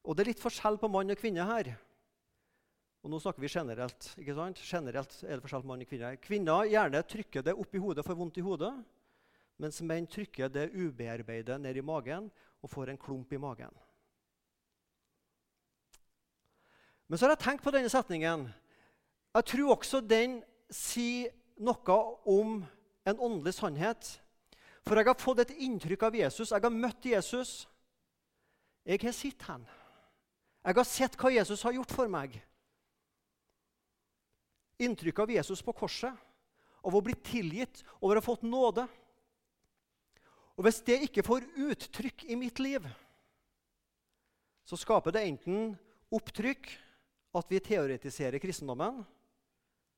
Og 0.02 0.18
det 0.18 0.24
er 0.24 0.32
litt 0.34 0.44
forskjell 0.44 0.80
på 0.82 0.90
mann 0.92 1.14
og 1.14 1.20
kvinne 1.20 1.46
her. 1.48 1.72
Og 3.02 3.10
nå 3.10 3.18
snakker 3.22 3.42
vi 3.42 3.50
generelt. 3.50 4.12
ikke 4.20 4.36
sant? 4.38 4.62
Generelt 4.62 5.14
er 5.24 5.38
det 5.38 5.44
forskjell 5.46 5.64
på 5.64 5.72
mann 5.72 5.86
og 5.86 5.90
kvinne. 5.90 6.16
Kvinner 6.22 6.70
gjerne 6.70 7.04
trykker 7.08 7.46
det 7.46 7.56
opp 7.58 7.78
i 7.78 7.82
hodet 7.82 8.06
for 8.06 8.20
vondt 8.20 8.38
i 8.42 8.46
hodet, 8.46 8.74
mens 9.62 9.82
menn 9.86 10.10
trykker 10.10 10.52
det 10.52 10.72
ubearbeidet 10.74 11.60
ned 11.62 11.78
i 11.78 11.86
magen 11.86 12.30
og 12.62 12.70
får 12.70 12.92
en 12.92 13.02
klump 13.02 13.34
i 13.34 13.42
magen. 13.42 13.74
Men 17.08 17.20
så 17.20 17.26
har 17.26 17.36
jeg 17.36 17.44
tenkt 17.44 17.64
på 17.66 17.74
denne 17.74 17.92
setningen. 17.92 18.46
Jeg 19.36 19.48
tror 19.52 19.74
også 19.76 20.00
den 20.04 20.38
sier 20.72 21.34
noe 21.62 21.98
om 22.30 22.62
en 23.08 23.20
åndelig 23.20 23.58
sannhet. 23.58 24.14
For 24.88 24.98
jeg 24.98 25.08
har 25.08 25.20
fått 25.20 25.44
et 25.44 25.54
inntrykk 25.62 26.08
av 26.08 26.18
Jesus. 26.18 26.52
Jeg 26.52 26.64
har 26.64 26.74
møtt 26.74 27.06
Jesus. 27.06 27.52
Jeg 28.88 29.02
har 29.04 29.14
sett 29.14 29.46
han. 29.50 29.66
Jeg 30.62 30.78
har 30.78 30.88
sett 30.88 31.18
hva 31.18 31.32
Jesus 31.34 31.64
har 31.66 31.76
gjort 31.78 31.94
for 31.94 32.10
meg. 32.12 32.38
Inntrykket 34.82 35.24
av 35.24 35.34
Jesus 35.36 35.62
på 35.62 35.74
korset, 35.78 36.14
av 36.82 36.96
å 36.98 37.04
bli 37.06 37.14
tilgitt, 37.22 37.84
over 38.00 38.18
å 38.18 38.22
ha 38.22 38.26
fått 38.26 38.46
nåde. 38.46 38.88
Og 40.58 40.66
Hvis 40.66 40.82
det 40.86 41.00
ikke 41.06 41.26
får 41.26 41.46
uttrykk 41.58 42.26
i 42.30 42.38
mitt 42.38 42.60
liv, 42.62 42.86
så 44.66 44.78
skaper 44.78 45.14
det 45.14 45.24
enten 45.26 45.72
opptrykk, 46.14 46.70
at 47.32 47.48
vi 47.48 47.62
teoretiserer 47.64 48.42
kristendommen. 48.44 49.00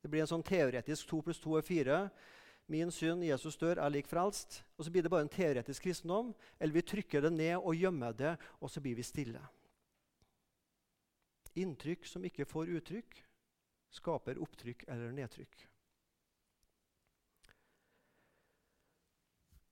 Det 0.03 0.11
blir 0.11 0.21
en 0.21 0.29
sånn 0.29 0.45
teoretisk 0.45 1.07
2 1.09 1.21
pluss 1.25 1.39
2 1.41 1.55
er 1.57 1.65
4. 1.65 1.99
Min 2.71 2.91
synd, 2.91 3.25
Jesus 3.27 3.57
dør, 3.59 3.81
er 3.83 3.91
lik 3.91 4.07
frelst. 4.07 4.61
Og 4.77 4.85
så 4.85 4.91
blir 4.91 5.03
det 5.03 5.11
bare 5.11 5.25
en 5.25 5.31
teoretisk 5.31 5.83
kristendom. 5.83 6.31
Eller 6.59 6.73
vi 6.73 6.85
trykker 6.87 7.21
det 7.25 7.33
ned 7.33 7.57
og 7.57 7.75
gjemmer 7.75 8.15
det, 8.15 8.37
og 8.61 8.71
så 8.71 8.81
blir 8.81 8.95
vi 8.95 9.03
stille. 9.03 9.41
Inntrykk 11.59 12.07
som 12.09 12.23
ikke 12.25 12.47
får 12.49 12.71
uttrykk, 12.79 13.19
skaper 13.93 14.39
opptrykk 14.41 14.87
eller 14.87 15.11
nedtrykk. 15.13 15.67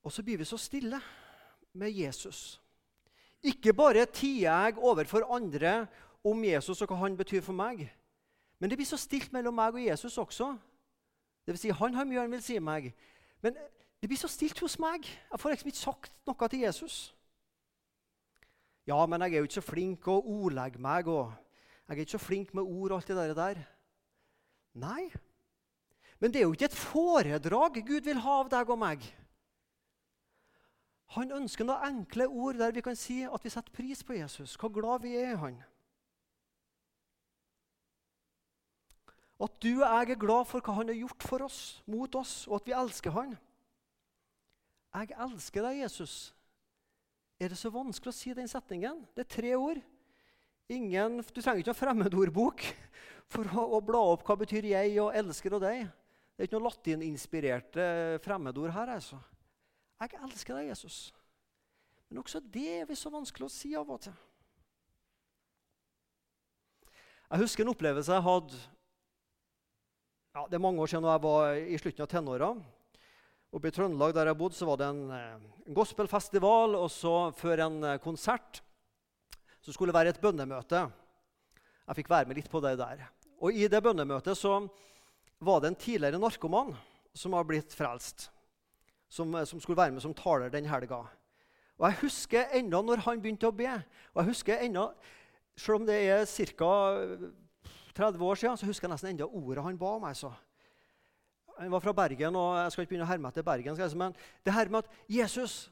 Og 0.03 0.13
så 0.13 0.23
blir 0.25 0.37
vi 0.37 0.45
så 0.45 0.57
stille 0.57 0.99
med 1.73 1.93
Jesus. 1.93 2.59
Ikke 3.41 3.73
bare 3.73 4.05
tier 4.05 4.51
jeg 4.51 4.77
overfor 4.77 5.25
andre 5.33 5.87
om 6.23 6.43
Jesus 6.45 6.81
og 6.81 6.91
hva 6.91 6.99
han 7.01 7.17
betyr 7.17 7.41
for 7.41 7.57
meg, 7.57 7.87
men 8.61 8.69
det 8.69 8.77
blir 8.77 8.85
så 8.85 8.99
stilt 9.01 9.31
mellom 9.33 9.55
meg 9.57 9.73
og 9.73 9.85
Jesus 9.87 10.19
også. 10.21 10.51
Det 11.45 11.55
vil 11.55 11.61
si, 11.61 11.71
han 11.73 11.97
har 11.97 12.07
mye 12.07 12.21
han 12.21 12.33
vil 12.33 12.43
si 12.45 12.59
meg, 12.61 12.91
men 13.41 13.55
det 14.01 14.09
blir 14.09 14.19
så 14.19 14.29
stilt 14.29 14.59
hos 14.61 14.77
meg. 14.81 15.05
Jeg 15.05 15.39
får 15.41 15.53
liksom 15.53 15.71
ikke 15.71 15.81
sagt 15.81 16.13
noe 16.29 16.49
til 16.49 16.63
Jesus. 16.65 16.99
Ja, 18.89 19.05
men 19.05 19.21
jeg 19.21 19.35
er 19.35 19.43
jo 19.43 19.49
ikke 19.49 19.59
så 19.59 19.65
flink 19.65 20.07
å 20.09 20.21
ordlegge 20.21 20.81
meg, 20.81 21.09
og 21.09 21.29
jeg 21.87 21.97
er 21.97 22.05
ikke 22.05 22.17
så 22.17 22.21
flink 22.21 22.53
med 22.57 22.65
ord 22.65 22.93
og 22.93 22.97
alt 22.97 23.11
det 23.11 23.35
der. 23.37 23.61
Nei, 24.81 25.11
men 26.21 26.31
det 26.31 26.41
er 26.41 26.45
jo 26.47 26.53
ikke 26.53 26.69
et 26.69 26.77
foredrag 26.77 27.81
Gud 27.85 28.05
vil 28.05 28.21
ha 28.21 28.37
av 28.43 28.49
deg 28.53 28.69
og 28.69 28.79
meg. 28.79 29.03
Han 31.17 31.33
ønsker 31.35 31.67
noen 31.67 31.87
enkle 31.89 32.27
ord 32.29 32.59
der 32.61 32.71
vi 32.71 32.83
kan 32.85 32.95
si 32.95 33.23
at 33.27 33.43
vi 33.43 33.51
setter 33.51 33.73
pris 33.75 34.03
på 34.05 34.15
Jesus, 34.15 34.53
hvor 34.55 34.71
glad 34.71 35.03
vi 35.03 35.17
er 35.19 35.33
i 35.33 35.39
han. 35.41 35.57
At 39.41 39.55
du 39.63 39.71
og 39.79 39.87
jeg 39.87 40.13
er 40.13 40.21
glad 40.21 40.45
for 40.45 40.61
hva 40.61 40.75
han 40.77 40.91
har 40.91 40.99
gjort 40.99 41.25
for 41.25 41.45
oss, 41.47 41.61
mot 41.89 42.15
oss, 42.19 42.45
og 42.47 42.59
at 42.59 42.67
vi 42.69 42.75
elsker 42.77 43.15
han. 43.15 43.33
Jeg 44.91 45.15
elsker 45.25 45.65
deg, 45.65 45.79
Jesus. 45.81 46.15
Er 47.41 47.49
det 47.49 47.57
så 47.57 47.71
vanskelig 47.73 48.11
å 48.11 48.15
si 48.15 48.35
den 48.37 48.49
setningen? 48.51 48.99
Det 49.15 49.25
er 49.25 49.33
tre 49.33 49.53
ord. 49.57 49.79
Ingen, 50.71 51.19
du 51.23 51.39
trenger 51.41 51.63
ikke 51.63 51.71
noen 51.71 51.79
fremmedordbok 51.79 52.65
for 53.31 53.47
å, 53.49 53.63
å, 53.77 53.79
bla 53.83 54.01
opp 54.13 54.27
hva 54.27 54.37
betyr 54.39 54.67
'jeg' 54.69 54.99
og 55.01 55.15
'elsker' 55.15 55.55
og 55.57 55.63
'deg'. 55.63 55.87
Det 55.89 56.43
er 56.43 56.47
ikke 56.47 56.59
noen 56.59 56.69
latininspirerte 56.69 57.85
fremmedord 58.23 58.71
her. 58.71 58.93
altså. 58.93 59.17
'Jeg 59.99 60.21
elsker 60.21 60.55
deg, 60.55 60.69
Jesus'. 60.69 61.11
Men 62.09 62.21
også 62.21 62.39
det 62.39 62.67
er 62.81 62.85
vi 62.85 62.95
så 62.95 63.09
vanskelig 63.09 63.45
å 63.45 63.55
si 63.55 63.73
av 63.75 63.89
og 63.89 64.01
til. 64.05 64.13
Jeg 67.31 67.39
husker 67.39 67.63
en 67.63 67.71
opplevelse 67.71 68.11
jeg 68.11 68.27
hadde 68.27 68.57
ja, 70.33 70.47
Det 70.47 70.55
er 70.55 70.63
mange 70.63 70.81
år 70.81 70.87
siden 70.91 71.07
jeg 71.09 71.23
var 71.23 71.53
i 71.59 71.77
slutten 71.81 72.05
av 72.05 72.11
tenåra. 72.11 72.49
Oppe 73.51 73.67
i 73.67 73.75
Trøndelag 73.75 74.13
der 74.15 74.31
jeg 74.31 74.39
bodde, 74.39 74.55
så 74.55 74.67
var 74.69 74.79
det 74.79 74.87
en, 74.87 75.01
en 75.11 75.75
gospelfestival. 75.75 76.75
Og 76.79 76.91
så 76.91 77.15
før 77.35 77.65
en 77.67 77.79
eh, 77.83 77.99
konsert 78.03 78.61
så 79.61 79.73
skulle 79.73 79.91
det 79.91 79.99
være 79.99 80.13
et 80.15 80.21
bønnemøte. 80.21 80.85
Jeg 81.85 81.97
fikk 81.99 82.09
være 82.09 82.29
med 82.29 82.39
litt 82.39 82.49
på 82.49 82.61
det 82.63 82.77
der. 82.79 83.03
Og 83.43 83.53
I 83.53 83.67
det 83.69 83.83
bønnemøtet 83.83 84.37
så 84.37 84.55
var 85.41 85.61
det 85.61 85.71
en 85.71 85.81
tidligere 85.83 86.21
narkoman 86.21 86.71
som 87.13 87.35
har 87.35 87.45
blitt 87.45 87.73
frelst 87.75 88.29
som, 89.11 89.33
som, 89.45 89.59
skulle 89.59 89.77
være 89.77 89.91
med 89.91 90.01
som 90.01 90.13
taler 90.15 90.49
den 90.49 90.69
helga. 90.71 91.03
Og 91.77 91.87
Jeg 91.89 91.99
husker 92.05 92.53
ennå 92.55 92.79
når 92.85 93.03
han 93.03 93.21
begynte 93.21 93.49
å 93.49 93.55
be. 93.55 93.73
Og 94.13 94.21
jeg 94.21 94.31
husker 94.31 94.63
enda, 94.63 94.91
Selv 95.59 95.81
om 95.81 95.85
det 95.85 95.97
er 96.07 96.23
ca. 96.25 96.69
30 97.97 98.23
år 98.25 98.39
siden, 98.39 98.57
så 98.57 98.69
husker 98.69 98.87
jeg 98.87 98.93
nesten 98.93 99.11
enda 99.11 99.27
ordet 99.27 99.63
han 99.63 99.77
ba 99.79 99.91
om. 99.97 100.07
Altså. 100.09 100.31
Han 101.57 101.71
var 101.71 101.83
fra 101.83 101.93
Bergen, 101.93 102.35
og 102.35 102.55
jeg 102.57 102.71
skal 102.71 102.85
ikke 102.85 102.93
begynne 102.93 103.07
å 103.07 103.11
herme 103.11 103.31
etter 103.31 103.45
Bergen. 103.45 103.77
Si, 103.77 103.97
men 103.99 104.15
det 104.45 104.55
her 104.55 104.71
med 104.71 104.85
at 104.85 105.05
Jesus, 105.09 105.71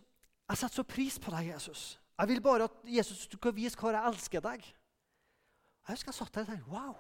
jeg 0.50 0.62
setter 0.62 0.82
så 0.82 0.88
pris 0.88 1.20
på 1.22 1.34
deg, 1.34 1.54
Jesus. 1.54 2.00
Jeg 2.20 2.28
vil 2.28 2.42
bare 2.44 2.68
at 2.68 2.82
Jesus 2.84 3.28
du 3.32 3.38
kan 3.42 3.56
vise 3.56 3.80
hva 3.80 3.94
jeg 3.96 4.12
elsker 4.12 4.44
deg. 4.44 4.66
Jeg 5.88 5.96
husker 5.96 6.12
jeg 6.12 6.20
satt 6.20 6.34
der 6.36 6.46
og 6.46 6.52
tenkte 6.52 6.74
Wow, 6.74 6.96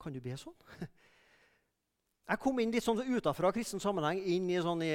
kan 0.00 0.14
du 0.14 0.20
be 0.22 0.36
sånn? 0.38 0.56
Jeg 2.30 2.38
kom 2.38 2.60
inn 2.62 2.70
litt 2.70 2.84
sånn 2.84 3.00
utafra 3.10 3.50
kristen 3.50 3.80
sammenheng, 3.82 4.20
inn 4.22 4.44
i, 4.52 4.58
sånn 4.62 4.84
i, 4.86 4.92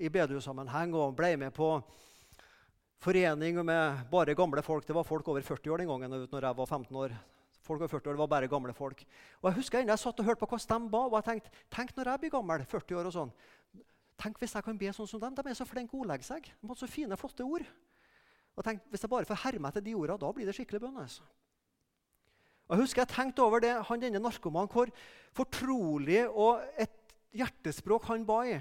i 0.00 0.08
bedehussammenheng 0.08 0.94
og 0.96 1.10
ble 1.18 1.34
med 1.36 1.52
på 1.52 1.66
forening 3.04 3.58
med 3.60 4.06
bare 4.08 4.32
gamle 4.38 4.62
folk. 4.64 4.86
Det 4.88 4.96
var 4.96 5.04
folk 5.04 5.28
over 5.28 5.44
40 5.44 5.74
år 5.74 5.82
den 5.82 5.90
gangen 5.90 6.14
når 6.16 6.46
jeg 6.48 6.58
var 6.62 6.70
15 6.70 6.96
år. 6.96 7.12
Folk 7.68 7.82
over 7.82 7.90
40 7.92 8.08
år, 8.08 8.16
Det 8.16 8.22
var 8.22 8.30
bare 8.32 8.48
gamle 8.48 8.72
folk. 8.72 9.04
Og 9.42 9.50
Jeg 9.50 9.56
husker 9.60 9.84
jeg 9.84 9.98
satt 9.98 10.20
og 10.20 10.24
hørte 10.24 10.40
på 10.40 10.48
hva 10.48 10.58
de 10.58 10.88
ba, 10.88 11.04
og 11.04 11.16
jeg 11.18 11.24
tenkte 11.24 11.50
tenk 11.70 11.96
når 11.96 12.12
jeg 12.12 12.20
blir 12.20 12.30
gammel, 12.30 12.64
40 12.64 12.96
år 12.96 13.10
og 13.10 13.12
sånn. 13.12 13.32
Tenk 14.18 14.38
hvis 14.40 14.54
jeg 14.54 14.64
kan 14.64 14.78
be 14.78 14.92
sånn 14.92 15.06
som 15.06 15.20
dem. 15.20 15.34
De 15.34 15.50
er 15.50 15.54
så 15.54 15.66
flinke 15.68 15.94
å 15.94 16.00
ordlegge 16.02 16.26
seg. 16.26 16.48
De 16.48 16.68
har 16.68 16.78
så 16.78 16.88
fine, 16.90 17.16
flotte 17.16 17.44
ord. 17.44 17.66
Og 18.56 18.64
tenk, 18.64 18.80
Hvis 18.90 19.04
jeg 19.04 19.10
bare 19.10 19.28
får 19.28 19.44
herme 19.44 19.68
etter 19.68 19.84
de 19.84 19.94
ordene, 19.94 20.18
da 20.18 20.32
blir 20.32 20.46
det 20.46 20.54
skikkelig 20.56 20.80
bønn. 20.80 20.96
Altså. 20.98 21.22
Og 22.68 22.76
Jeg 22.76 22.82
husker 22.82 23.02
jeg 23.02 23.08
tenkte 23.08 23.44
over 23.44 23.60
det, 23.60 23.74
han 23.86 24.00
denne 24.00 24.18
narkomanen, 24.18 24.68
hvor 24.72 24.90
fortrolig 25.32 26.26
og 26.28 26.64
et 26.76 27.14
hjertespråk 27.32 28.08
han 28.10 28.26
ba 28.26 28.42
i. 28.44 28.58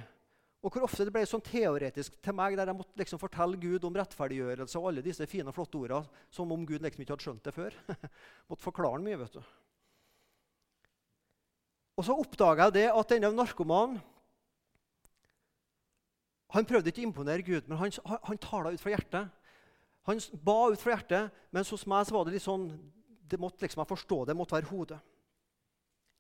Og 0.68 0.74
hvor 0.74 0.84
ofte 0.84 1.06
det 1.08 1.14
ble 1.16 1.22
sånn 1.24 1.44
teoretisk 1.46 2.18
til 2.20 2.36
meg, 2.36 2.58
der 2.60 2.68
jeg 2.68 2.76
måtte 2.76 3.00
liksom 3.00 3.22
fortelle 3.22 3.56
Gud 3.62 3.86
om 3.88 3.96
rettferdiggjørelse 3.96 4.80
og 4.82 4.90
alle 4.90 5.04
disse 5.06 5.24
fine, 5.32 5.54
flotte 5.56 5.80
ordene, 5.80 6.20
som 6.34 6.52
om 6.52 6.66
Gud 6.68 6.84
liksom 6.84 7.06
ikke 7.06 7.14
hadde 7.16 7.24
skjønt 7.24 7.46
det 7.48 7.54
før. 7.56 7.78
måtte 8.52 8.66
forklare 8.66 9.00
mye, 9.06 9.20
vet 9.22 9.38
du. 9.38 9.46
Og 11.96 12.04
så 12.04 12.18
oppdaga 12.20 12.68
jeg 12.68 12.76
det 12.76 12.86
at 12.92 13.14
denne 13.14 13.32
narkomanen 13.32 14.02
han 16.52 16.68
prøvde 16.68 16.92
ikke 16.92 17.02
å 17.04 17.08
imponere 17.10 17.44
Gud, 17.44 17.66
men 17.68 17.80
han, 17.80 17.92
han, 18.08 18.20
han 18.24 18.40
tala 18.40 18.72
ut 18.72 18.82
fra 18.82 18.92
hjertet. 18.94 19.32
Han 20.08 20.22
ba 20.48 20.58
ut 20.72 20.84
fra 20.84 20.94
hjertet, 20.94 21.40
men 21.52 21.68
hos 21.68 21.84
meg 21.90 22.08
så 22.08 22.16
var 22.16 22.28
det 22.28 22.38
litt 22.38 22.46
sånn 22.46 22.70
det 23.28 23.40
måtte 23.40 23.66
liksom 23.66 23.82
jeg 23.84 23.90
forstå 23.90 24.20
det 24.28 24.36
måtte 24.40 24.56
være 24.56 24.70
hodet. 24.72 25.00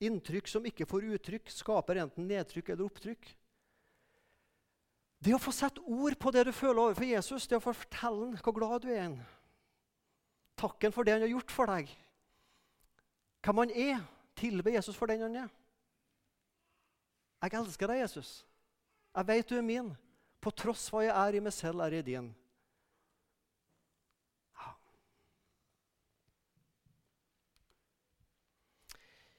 Inntrykk 0.04 0.50
som 0.51 0.66
ikke 0.68 0.88
får 0.89 1.08
uttrykk, 1.16 1.51
skaper 1.51 2.01
enten 2.04 2.27
nedtrykk 2.27 2.74
eller 2.74 2.89
opptrykk. 2.89 3.30
Det 5.24 5.33
å 5.33 5.41
få 5.41 5.51
sette 5.55 5.81
ord 5.81 6.15
på 6.19 6.31
det 6.31 6.45
du 6.47 6.53
føler 6.53 6.81
overfor 6.81 7.07
Jesus, 7.09 7.47
det 7.50 7.57
å 7.57 7.63
få 7.63 7.74
fortelle 7.75 8.27
ham 8.27 8.36
hvor 8.43 8.55
glad 8.55 8.86
du 8.86 8.91
er, 8.93 9.15
takken 10.57 10.93
for 10.93 11.05
det 11.05 11.15
han 11.15 11.25
har 11.25 11.33
gjort 11.33 11.53
for 11.53 11.69
deg, 11.69 11.89
hvem 13.45 13.63
han 13.63 13.74
er, 13.74 14.03
tilbe 14.38 14.74
Jesus 14.75 14.97
for 14.97 15.09
den 15.09 15.24
han 15.25 15.39
er. 15.45 15.53
Jeg 17.41 17.53
elsker 17.57 17.89
deg, 17.89 18.01
Jesus. 18.01 18.31
Jeg 19.13 19.27
vet 19.29 19.50
du 19.50 19.55
er 19.57 19.65
min. 19.65 19.93
På 20.41 20.51
tross 20.53 20.88
hva 20.93 21.03
jeg 21.05 21.13
er 21.13 21.38
i 21.38 21.41
meg 21.41 21.53
selv, 21.53 21.81
er 21.86 21.97
jeg 21.97 22.05
din. 22.05 22.29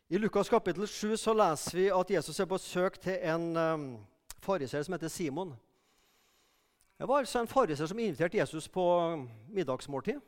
I 0.08 0.18
Lukas 0.18 0.48
kapittel 0.48 0.86
7 0.88 1.18
så 1.20 1.34
leser 1.36 1.76
vi 1.76 1.88
at 1.92 2.10
Jesus 2.10 2.38
er 2.40 2.46
på 2.48 2.56
søk 2.58 2.94
til 3.02 3.18
en 3.28 3.42
um, 3.60 3.82
fariseer 4.40 4.86
som 4.86 4.94
heter 4.96 5.12
Simon. 5.12 5.50
Det 6.98 7.06
var 7.06 7.22
altså 7.22 7.38
en 7.40 7.50
fariser 7.50 7.86
som 7.86 7.98
inviterte 7.98 8.40
Jesus 8.40 8.68
på 8.68 8.84
middagsmåltid. 9.54 10.18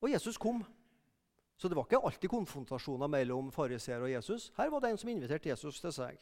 Og 0.00 0.12
Jesus 0.12 0.38
kom. 0.38 0.62
Så 1.58 1.68
det 1.68 1.74
var 1.74 1.88
ikke 1.88 1.98
alltid 1.98 2.30
konfrontasjoner 2.30 3.10
mellom 3.10 3.50
fariseer 3.50 4.04
og 4.06 4.12
Jesus. 4.12 4.52
Her 4.56 4.70
var 4.70 4.80
det 4.80 4.92
en 4.92 5.00
som 5.00 5.10
inviterte 5.10 5.50
Jesus 5.50 5.80
til 5.80 5.92
seg. 5.92 6.20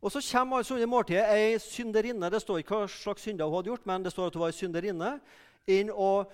Og 0.00 0.12
Så 0.12 0.20
kommer 0.32 0.56
altså 0.56 0.74
under 0.74 0.86
måltidet 0.86 1.24
ei 1.32 1.58
synderinne. 1.58 2.30
Det 2.30 2.40
står 2.40 2.58
ikke 2.58 2.82
hva 2.82 2.88
slags 2.88 3.22
synder 3.22 3.48
hun 3.48 3.54
hadde 3.54 3.72
gjort, 3.72 3.86
men 3.86 4.04
det 4.04 4.12
står 4.12 4.26
at 4.26 4.36
hun 4.36 4.44
var 4.44 4.52
ei 4.52 4.58
synderinne. 4.58 5.20
inn 5.66 5.90
og, 5.90 6.30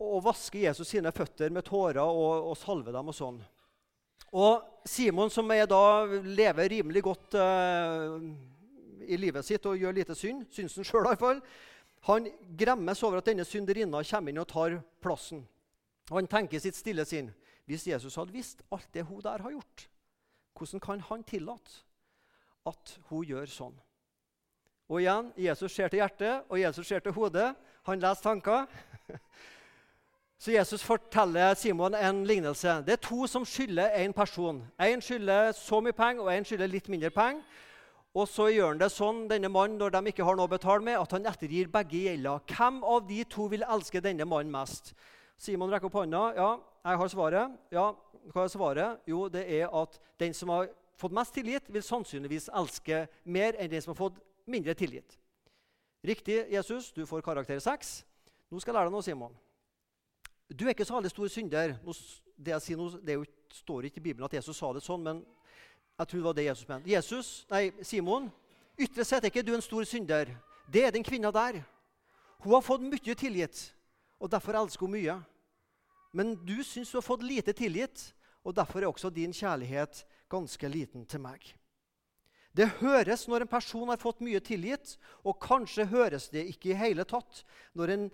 og 0.00 0.24
vasker 0.24 0.58
Jesus 0.68 0.88
sine 0.88 1.12
føtter 1.12 1.50
med 1.50 1.64
tårer 1.64 2.00
og, 2.00 2.50
og 2.50 2.56
salver 2.56 2.92
dem 2.92 3.08
og 3.08 3.14
sånn. 3.16 3.38
Og 4.32 4.62
Simon, 4.84 5.30
som 5.30 5.48
da 5.48 6.04
lever 6.24 6.68
rimelig 6.68 7.02
godt 7.02 7.34
uh, 7.34 8.20
i 9.06 9.18
livet 9.20 9.46
sitt 9.46 9.66
og 9.66 9.78
gjør 9.78 9.96
lite 9.96 10.14
synd, 10.14 10.46
syns 10.52 10.76
han 10.76 10.86
sjøl 10.86 11.08
iallfall, 11.08 11.40
han 12.06 12.28
gremmes 12.58 13.02
over 13.02 13.18
at 13.18 13.26
denne 13.26 13.44
synderinna 13.46 14.02
kommer 14.06 14.32
inn 14.32 14.42
og 14.42 14.48
tar 14.50 14.78
plassen. 15.02 15.42
Og 16.10 16.20
Han 16.20 16.28
tenker 16.30 16.62
sitt 16.62 16.76
stille 16.78 17.04
sinn 17.04 17.32
hvis 17.66 17.86
Jesus 17.88 18.14
hadde 18.14 18.34
visst 18.34 18.62
alt 18.70 18.86
det 18.94 19.02
hun 19.08 19.22
der 19.24 19.42
har 19.42 19.50
gjort, 19.50 19.88
hvordan 20.54 20.80
kan 20.80 21.00
han 21.00 21.24
tillate 21.26 21.82
at 22.66 22.98
hun 23.08 23.24
gjør 23.26 23.50
sånn? 23.50 23.74
Og 24.86 25.00
igjen, 25.02 25.32
Jesus 25.34 25.74
ser 25.74 25.90
til 25.90 25.98
hjertet, 25.98 26.44
og 26.46 26.60
Jesus 26.60 26.86
ser 26.86 27.02
til 27.02 27.12
hodet. 27.12 27.48
Han 27.88 27.98
leser 27.98 28.22
tanker. 28.22 28.66
Så 30.38 30.52
Jesus 30.52 30.84
forteller 30.84 31.54
Simon 31.54 31.94
en 31.94 32.22
lignelse. 32.26 32.68
Det 32.86 32.92
er 32.92 33.02
to 33.02 33.26
som 33.26 33.44
skylder 33.44 33.96
én 33.98 34.12
person. 34.12 34.62
Én 34.78 35.00
skylder 35.00 35.52
så 35.52 35.80
mye 35.80 35.96
penger, 35.96 36.22
og 36.22 36.34
én 36.36 36.44
skylder 36.44 36.70
litt 36.70 36.88
mindre 36.88 37.10
penger. 37.10 37.42
Og 38.16 38.24
så 38.32 38.46
gjør 38.48 38.70
han 38.72 38.80
det 38.80 38.88
sånn, 38.94 39.26
denne 39.28 39.50
mannen, 39.52 39.76
når 39.76 39.92
de 39.92 40.12
ikke 40.12 40.24
har 40.24 40.38
noe 40.38 40.48
å 40.48 40.52
betale 40.54 40.80
med, 40.84 40.96
at 40.96 41.12
han 41.12 41.28
ettergir 41.28 41.68
begge 41.72 42.06
gjelda. 42.06 42.38
Hvem 42.48 42.78
av 42.88 43.04
de 43.08 43.18
to 43.28 43.44
vil 43.52 43.66
elske 43.68 44.00
denne 44.00 44.24
mannen 44.28 44.54
mest? 44.54 44.94
Simon 45.36 45.68
rekker 45.68 45.90
opp 45.90 45.98
hånda. 46.00 46.22
Ja, 46.38 46.48
jeg 46.88 47.00
har 47.02 47.12
svaret. 47.12 47.58
Ja, 47.74 47.90
hva 48.32 48.46
er 48.46 48.52
svaret? 48.54 49.04
Jo, 49.10 49.26
det 49.28 49.44
er 49.58 49.68
at 49.68 50.00
den 50.22 50.32
som 50.34 50.54
har 50.54 50.70
fått 50.96 51.12
mest 51.12 51.36
tillit, 51.36 51.68
vil 51.68 51.84
sannsynligvis 51.84 52.48
elske 52.56 53.04
mer 53.28 53.58
enn 53.60 53.68
den 53.74 53.84
som 53.84 53.92
har 53.92 54.00
fått 54.00 54.22
mindre 54.48 54.72
tillit. 54.78 55.18
Riktig, 56.06 56.46
Jesus. 56.54 56.92
Du 56.96 57.04
får 57.04 57.24
karakter 57.26 57.60
6. 57.60 57.98
Nå 58.48 58.62
skal 58.62 58.72
jeg 58.72 58.78
lære 58.78 58.88
deg 58.88 58.96
noe, 58.96 59.04
Simon. 59.04 59.36
Du 60.48 60.64
er 60.64 60.72
ikke 60.72 60.88
så 60.88 60.96
veldig 60.96 61.12
stor 61.12 61.28
synder. 61.36 61.76
Det 62.36 62.56
jeg 62.56 62.64
sier 62.64 62.80
nå, 62.80 62.88
det 63.04 63.20
står 63.60 63.90
ikke 63.90 64.00
i 64.00 64.08
Bibelen 64.08 64.24
at 64.24 64.38
Jesus 64.38 64.56
sa 64.56 64.72
det 64.72 64.84
sånn, 64.86 65.04
men 65.04 65.24
jeg 65.98 66.08
tror 66.08 66.18
det 66.18 66.26
var 66.26 66.36
det 66.36 66.44
Jesus 66.44 66.68
mente. 66.68 66.90
Jesus, 66.90 67.28
nei, 67.50 67.70
Simon, 67.82 68.28
ytre 68.78 69.04
sett 69.04 69.24
er 69.24 69.32
ikke 69.32 69.44
du 69.46 69.54
en 69.56 69.64
stor 69.64 69.86
synder. 69.88 70.32
Det 70.68 70.84
er 70.84 70.92
den 70.92 71.06
kvinna 71.06 71.32
der. 71.32 71.62
Hun 72.44 72.52
har 72.52 72.64
fått 72.64 72.84
mye 72.84 73.14
tilgitt, 73.16 73.70
og 74.20 74.30
derfor 74.30 74.58
elsker 74.60 74.84
hun 74.84 74.96
mye. 74.96 75.16
Men 76.12 76.34
du 76.44 76.58
syns 76.64 76.92
du 76.92 76.98
har 76.98 77.06
fått 77.06 77.24
lite 77.24 77.54
tilgitt, 77.56 78.10
og 78.44 78.54
derfor 78.56 78.82
er 78.82 78.90
også 78.90 79.10
din 79.10 79.32
kjærlighet 79.34 80.04
ganske 80.30 80.68
liten 80.68 81.06
til 81.08 81.22
meg. 81.24 81.40
Det 82.56 82.68
høres 82.80 83.26
når 83.28 83.44
en 83.44 83.52
person 83.52 83.88
har 83.90 84.00
fått 84.00 84.22
mye 84.24 84.40
tilgitt, 84.40 84.94
og 85.24 85.40
kanskje 85.42 85.88
høres 85.90 86.30
det 86.32 86.46
ikke 86.52 86.72
i 86.72 86.78
hele 86.78 87.04
tatt 87.08 87.42
når 87.76 87.92
en 87.92 88.06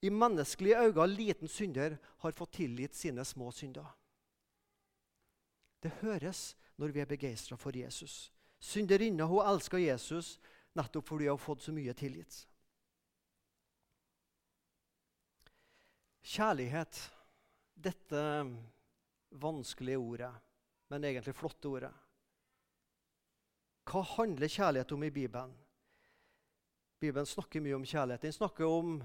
i 0.00 0.10
menneskelige 0.10 0.78
øyne 0.80 1.06
liten 1.10 1.48
synder 1.50 1.96
har 2.22 2.32
fått 2.32 2.54
tilgitt 2.60 2.94
sine 2.96 3.24
små 3.24 3.50
synder. 3.52 3.88
Det 5.82 5.90
høres 6.00 6.54
når 6.80 6.94
vi 6.94 7.02
er 7.02 7.08
begeistra 7.08 7.58
for 7.60 7.76
Jesus. 7.76 8.30
Synderinna 8.60 9.26
hun 9.28 9.44
elsker 9.44 9.80
Jesus 9.82 10.38
nettopp 10.76 11.08
fordi 11.08 11.28
hun 11.28 11.34
har 11.34 11.42
fått 11.42 11.66
så 11.66 11.74
mye 11.76 11.94
tilgitt. 11.96 12.42
Kjærlighet, 16.30 16.98
dette 17.74 18.20
vanskelige 19.40 19.98
ordet, 19.98 20.32
men 20.92 21.04
egentlig 21.04 21.34
flotte 21.34 21.68
ordet. 21.70 21.92
Hva 23.90 24.04
handler 24.16 24.52
kjærlighet 24.52 24.92
om 24.94 25.04
i 25.04 25.10
Bibelen? 25.10 25.54
Bibelen 27.00 27.26
snakker 27.26 27.62
mye 27.64 27.78
om 27.78 27.86
kjærlighet. 27.88 28.26
Den 28.28 28.36
snakker 28.36 28.68
om 28.68 28.98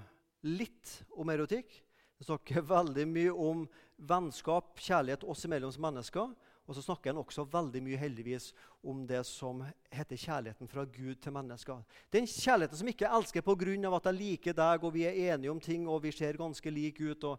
litt 0.46 1.00
om 1.16 1.32
erotikk. 1.32 1.72
Den 2.18 2.28
snakker 2.28 2.66
veldig 2.76 3.06
mye 3.08 3.32
om 3.32 3.64
vennskap, 3.96 4.76
kjærlighet 4.78 5.24
oss 5.24 5.46
imellom 5.48 5.72
som 5.72 5.86
mennesker. 5.88 6.34
Og 6.66 6.74
så 6.74 6.82
snakker 6.82 7.12
han 7.12 7.20
også 7.22 7.44
veldig 7.50 7.82
mye 7.86 7.98
heldigvis 8.00 8.50
om 8.82 9.04
det 9.06 9.22
som 9.28 9.62
heter 9.94 10.18
kjærligheten 10.18 10.70
fra 10.70 10.84
Gud 10.84 11.20
til 11.22 11.34
mennesker. 11.34 11.82
Den 12.12 12.26
kjærligheten 12.26 12.80
som 12.80 12.90
ikke 12.90 13.10
elsker 13.18 13.44
pga. 13.46 13.96
at 13.96 14.06
jeg 14.06 14.14
liker 14.14 14.52
deg, 14.52 14.84
og 14.84 14.94
vi 14.94 15.04
er 15.06 15.34
enige 15.34 15.50
om 15.50 15.60
ting 15.60 15.88
og 15.88 16.02
vi 16.02 16.12
ser 16.12 16.36
ganske 16.36 16.70
like 16.70 17.04
ut. 17.04 17.24
Og, 17.24 17.38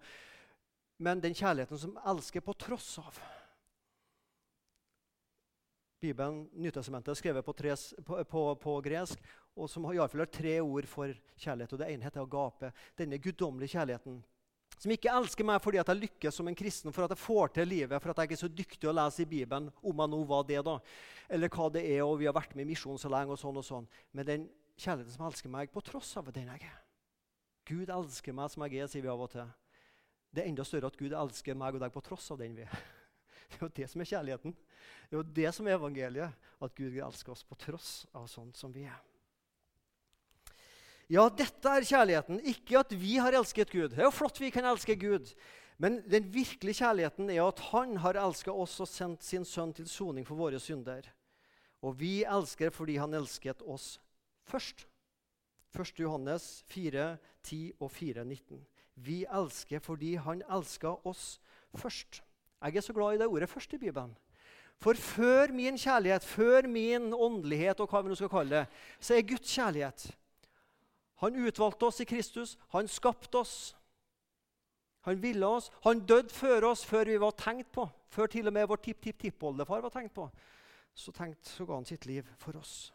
men 0.99 1.21
den 1.21 1.33
kjærligheten 1.33 1.77
som 1.77 1.97
elsker 2.05 2.39
på 2.39 2.53
tross 2.53 2.97
av. 2.99 3.19
Bibelen, 5.99 6.47
Nytestamentet, 6.53 7.11
er 7.11 7.15
skrevet 7.15 7.45
på, 7.45 7.53
tres, 7.53 7.93
på, 8.05 8.23
på, 8.23 8.55
på 8.55 8.81
gresk 8.81 9.19
og 9.57 9.69
som 9.69 9.87
iallfall 9.89 10.21
har 10.21 10.31
tre 10.31 10.59
ord 10.61 10.85
for 10.89 11.13
kjærlighet. 11.41 11.73
og 11.73 11.79
Det 11.79 11.87
ene 11.89 12.05
heter 12.05 12.21
agape. 12.21 12.71
Denne 12.97 13.17
guddommelige 13.17 13.73
kjærligheten. 13.73 14.19
Som 14.77 14.93
ikke 14.93 15.09
elsker 15.09 15.47
meg 15.47 15.61
fordi 15.63 15.79
at 15.81 15.89
jeg 15.89 16.01
lykkes 16.03 16.37
som 16.37 16.47
en 16.49 16.57
kristen, 16.57 16.93
for 16.93 17.07
at 17.07 17.13
jeg 17.15 17.23
får 17.23 17.53
til 17.55 17.69
livet, 17.71 17.97
for 18.01 18.13
at 18.13 18.21
jeg 18.23 18.35
er 18.35 18.41
så 18.43 18.49
dyktig 18.51 18.89
å 18.89 18.93
lese 18.93 19.23
i 19.23 19.29
Bibelen, 19.29 19.71
om 19.81 20.03
jeg 20.03 20.13
nå 20.13 20.19
var 20.29 20.43
det, 20.45 20.59
da, 20.65 20.77
eller 21.33 21.51
hva 21.53 21.69
det 21.73 21.83
er, 21.89 22.03
og 22.05 22.19
vi 22.21 22.29
har 22.29 22.35
vært 22.37 22.53
med 22.55 22.67
i 22.67 22.71
misjon 22.71 22.99
så 23.01 23.09
lenge, 23.11 23.33
og 23.33 23.41
sånn 23.41 23.57
og 23.57 23.65
sånn. 23.65 23.87
Men 24.13 24.29
den 24.29 24.45
kjærligheten 24.77 25.15
som 25.15 25.25
elsker 25.27 25.53
meg 25.53 25.73
på 25.73 25.81
tross 25.85 26.13
av 26.21 26.29
den 26.33 26.51
jeg 26.53 26.67
er. 26.69 26.77
Gud 27.67 27.89
elsker 27.91 28.35
meg 28.37 28.53
som 28.53 28.63
jeg 28.67 28.77
er, 28.83 28.91
sier 28.91 29.03
vi 29.03 29.11
av 29.11 29.23
og 29.25 29.33
til. 29.33 29.49
Det 30.31 30.43
er 30.43 30.51
enda 30.51 30.63
større 30.67 30.91
at 30.91 30.99
Gud 30.99 31.15
elsker 31.17 31.57
meg 31.57 31.75
og 31.75 31.81
deg 31.81 31.93
på 31.93 32.03
tross 32.05 32.29
av 32.31 32.39
den 32.41 32.55
vi 32.57 32.67
er. 32.67 32.77
Det 33.47 33.61
er 33.61 33.63
jo 33.63 33.75
det 33.77 33.85
som 33.87 34.01
er 34.03 34.09
kjærligheten. 34.09 34.53
Det 35.07 35.15
er 35.15 35.21
jo 35.21 35.27
det 35.37 35.51
som 35.55 35.67
er 35.69 35.77
evangeliet. 35.77 36.47
At 36.59 36.73
Gud 36.75 36.97
elsker 36.99 37.31
oss 37.31 37.45
på 37.47 37.55
tross 37.55 37.91
av 38.11 38.25
sånn 38.27 38.49
som 38.57 38.73
vi 38.75 38.83
er. 38.83 38.97
Ja, 41.07 41.29
dette 41.31 41.71
er 41.71 41.85
kjærligheten. 41.87 42.41
Ikke 42.51 42.81
at 42.81 42.91
vi 42.91 43.15
har 43.15 43.35
elsket 43.37 43.71
Gud. 43.71 43.93
Det 43.93 44.01
er 44.01 44.09
jo 44.09 44.15
flott 44.15 44.41
vi 44.41 44.51
kan 44.51 44.65
elske 44.67 44.97
Gud. 44.99 45.31
Men 45.79 46.01
den 46.09 46.27
virkelige 46.33 46.81
kjærligheten 46.81 47.29
er 47.31 47.45
at 47.45 47.61
han 47.69 47.95
har 48.03 48.19
elsket 48.19 48.51
oss 48.51 48.75
og 48.83 48.89
sendt 48.91 49.23
sin 49.23 49.45
sønn 49.47 49.71
til 49.77 49.87
soning 49.87 50.27
for 50.27 50.35
våre 50.35 50.59
synder. 50.59 51.07
Og 51.85 51.95
vi 51.99 52.25
elsker 52.27 52.73
fordi 52.75 52.97
han 52.99 53.15
elsket 53.15 53.63
oss 53.63 54.01
først. 54.49 54.87
1. 55.77 55.99
Johannes 56.01 56.65
4, 56.67 57.17
10 57.43 57.61
og 57.79 57.91
4, 57.91 58.25
19. 58.25 58.65
Vi 58.95 59.23
elsker 59.29 59.79
fordi 59.79 60.15
han 60.15 60.41
elska 60.49 60.95
oss 61.07 61.37
først. 61.77 62.23
Jeg 62.63 62.75
er 62.75 62.81
så 62.81 62.93
glad 62.93 63.13
i 63.13 63.17
det 63.21 63.27
ordet 63.27 63.49
'først' 63.49 63.75
i 63.75 63.77
Bibelen. 63.77 64.17
For 64.77 64.93
før 64.93 65.53
min 65.53 65.77
kjærlighet, 65.77 66.23
før 66.23 66.67
min 66.67 67.13
åndelighet, 67.13 67.79
og 67.79 67.89
hva 67.89 68.01
vi 68.01 68.09
nå 68.09 68.15
skal 68.15 68.29
kalle 68.29 68.55
det, 68.55 68.67
så 68.99 69.13
er 69.13 69.21
Guds 69.21 69.55
kjærlighet 69.55 70.17
han 71.17 71.35
utvalgte 71.35 71.85
oss 71.85 72.01
i 72.01 72.05
Kristus. 72.05 72.57
Han 72.69 72.87
skapte 72.87 73.37
oss. 73.37 73.75
Han 75.07 75.21
ville 75.21 75.45
oss. 75.45 75.71
Han 75.83 76.05
døde 76.05 76.29
før 76.29 76.69
oss, 76.71 76.85
før 76.85 77.09
vi 77.09 77.17
var 77.21 77.31
tenkt 77.31 77.71
på. 77.73 77.87
Før 78.09 78.29
til 78.31 78.47
og 78.47 78.53
med 78.53 78.67
vår 78.69 78.83
tipp-tipp-tippoldefar 78.85 79.81
var 79.81 79.93
tenkt 79.93 80.13
på. 80.13 80.27
Så 80.93 81.11
tenkte 81.11 81.49
så 81.49 81.65
ga 81.65 81.79
han 81.79 81.85
sitt 81.85 82.05
liv 82.05 82.27
for 82.37 82.57
oss. 82.59 82.93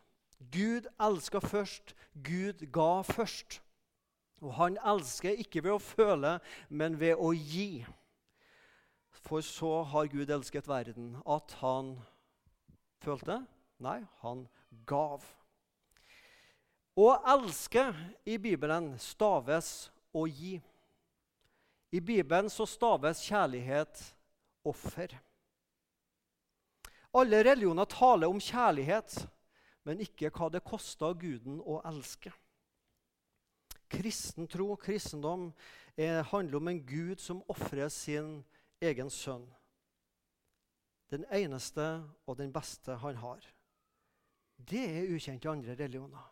Gud 0.52 0.87
elska 1.00 1.40
først. 1.42 1.94
Gud 2.14 2.66
ga 2.72 3.02
først. 3.06 3.61
Og 4.42 4.54
han 4.54 4.78
elsker 4.78 5.38
ikke 5.38 5.62
ved 5.62 5.76
å 5.76 5.82
føle, 5.82 6.38
men 6.68 6.98
ved 7.00 7.18
å 7.18 7.30
gi. 7.35 7.85
For 9.22 9.42
så 9.46 9.82
har 9.87 10.11
Gud 10.11 10.30
elsket 10.30 10.70
verden 10.70 11.14
at 11.26 11.54
han 11.61 11.94
følte? 13.02 13.42
Nei, 13.82 14.00
han 14.22 14.46
gav. 14.87 15.22
Å 16.92 17.09
elske 17.35 17.87
i 18.28 18.37
Bibelen 18.37 18.92
staves 19.00 19.88
å 20.12 20.26
gi. 20.28 20.59
I 21.92 22.00
Bibelen 22.00 22.50
så 22.52 22.66
staves 22.68 23.22
kjærlighet 23.24 24.02
offer. 24.68 25.14
Alle 27.16 27.42
religioner 27.44 27.88
taler 27.88 28.28
om 28.28 28.40
kjærlighet, 28.40 29.16
men 29.88 30.00
ikke 30.05 30.31
hva 30.33 30.50
det 30.52 30.64
koster 30.64 31.16
guden 31.16 31.61
å 31.64 31.81
elske. 31.88 32.33
Kristen 33.92 34.48
tro, 34.48 34.70
kristendom, 34.81 35.50
er, 35.96 36.22
handler 36.28 36.61
om 36.61 36.70
en 36.72 36.81
gud 36.88 37.20
som 37.20 37.42
ofrer 37.52 37.88
sin 37.92 38.38
egen 38.81 39.12
sønn. 39.12 39.44
Den 41.12 41.24
eneste 41.28 42.05
og 42.24 42.38
den 42.40 42.52
beste 42.52 42.96
han 43.00 43.20
har. 43.20 43.44
Det 44.57 44.85
er 44.88 45.12
ukjent 45.12 45.44
i 45.44 45.52
andre 45.52 45.76
religioner. 45.76 46.32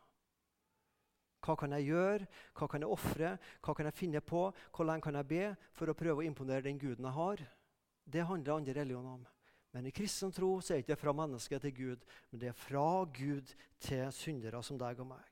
Hva 1.40 1.57
kan 1.57 1.72
jeg 1.76 1.88
gjøre, 1.88 2.29
hva 2.59 2.68
kan 2.68 2.85
jeg 2.85 2.92
ofre, 2.92 3.33
hva 3.64 3.74
kan 3.76 3.88
jeg 3.88 3.96
finne 3.96 4.20
på, 4.20 4.42
hvor 4.76 4.88
lenge 4.88 5.07
kan 5.07 5.16
jeg 5.16 5.29
be 5.31 5.44
for 5.76 5.88
å 5.88 5.96
prøve 5.96 6.20
å 6.20 6.26
imponere 6.26 6.66
den 6.66 6.81
guden 6.81 7.09
jeg 7.09 7.16
har? 7.16 7.44
Det 8.05 8.26
handler 8.29 8.59
andre 8.59 8.76
religioner 8.76 9.14
om. 9.18 9.26
Men 9.72 9.87
i 9.87 9.94
kristen 9.94 10.33
tro 10.35 10.57
så 10.61 10.74
er 10.74 10.81
det 10.81 10.88
ikke 10.88 11.00
fra 11.05 11.14
mennesket 11.14 11.62
til 11.62 11.74
Gud, 11.76 12.07
men 12.31 12.42
det 12.42 12.50
er 12.50 12.59
fra 12.59 13.05
Gud 13.14 13.55
til 13.81 14.11
syndere 14.12 14.61
som 14.66 14.81
deg 14.81 15.00
og 15.00 15.12
meg. 15.12 15.24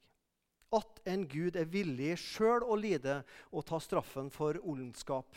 At 0.79 1.01
en 1.09 1.25
Gud 1.29 1.57
er 1.57 1.69
villig 1.69 2.15
sjøl 2.21 2.65
å 2.65 2.77
lide 2.79 3.23
og 3.51 3.67
ta 3.67 3.81
straffen 3.83 4.31
for 4.31 4.61
ondskap, 4.63 5.37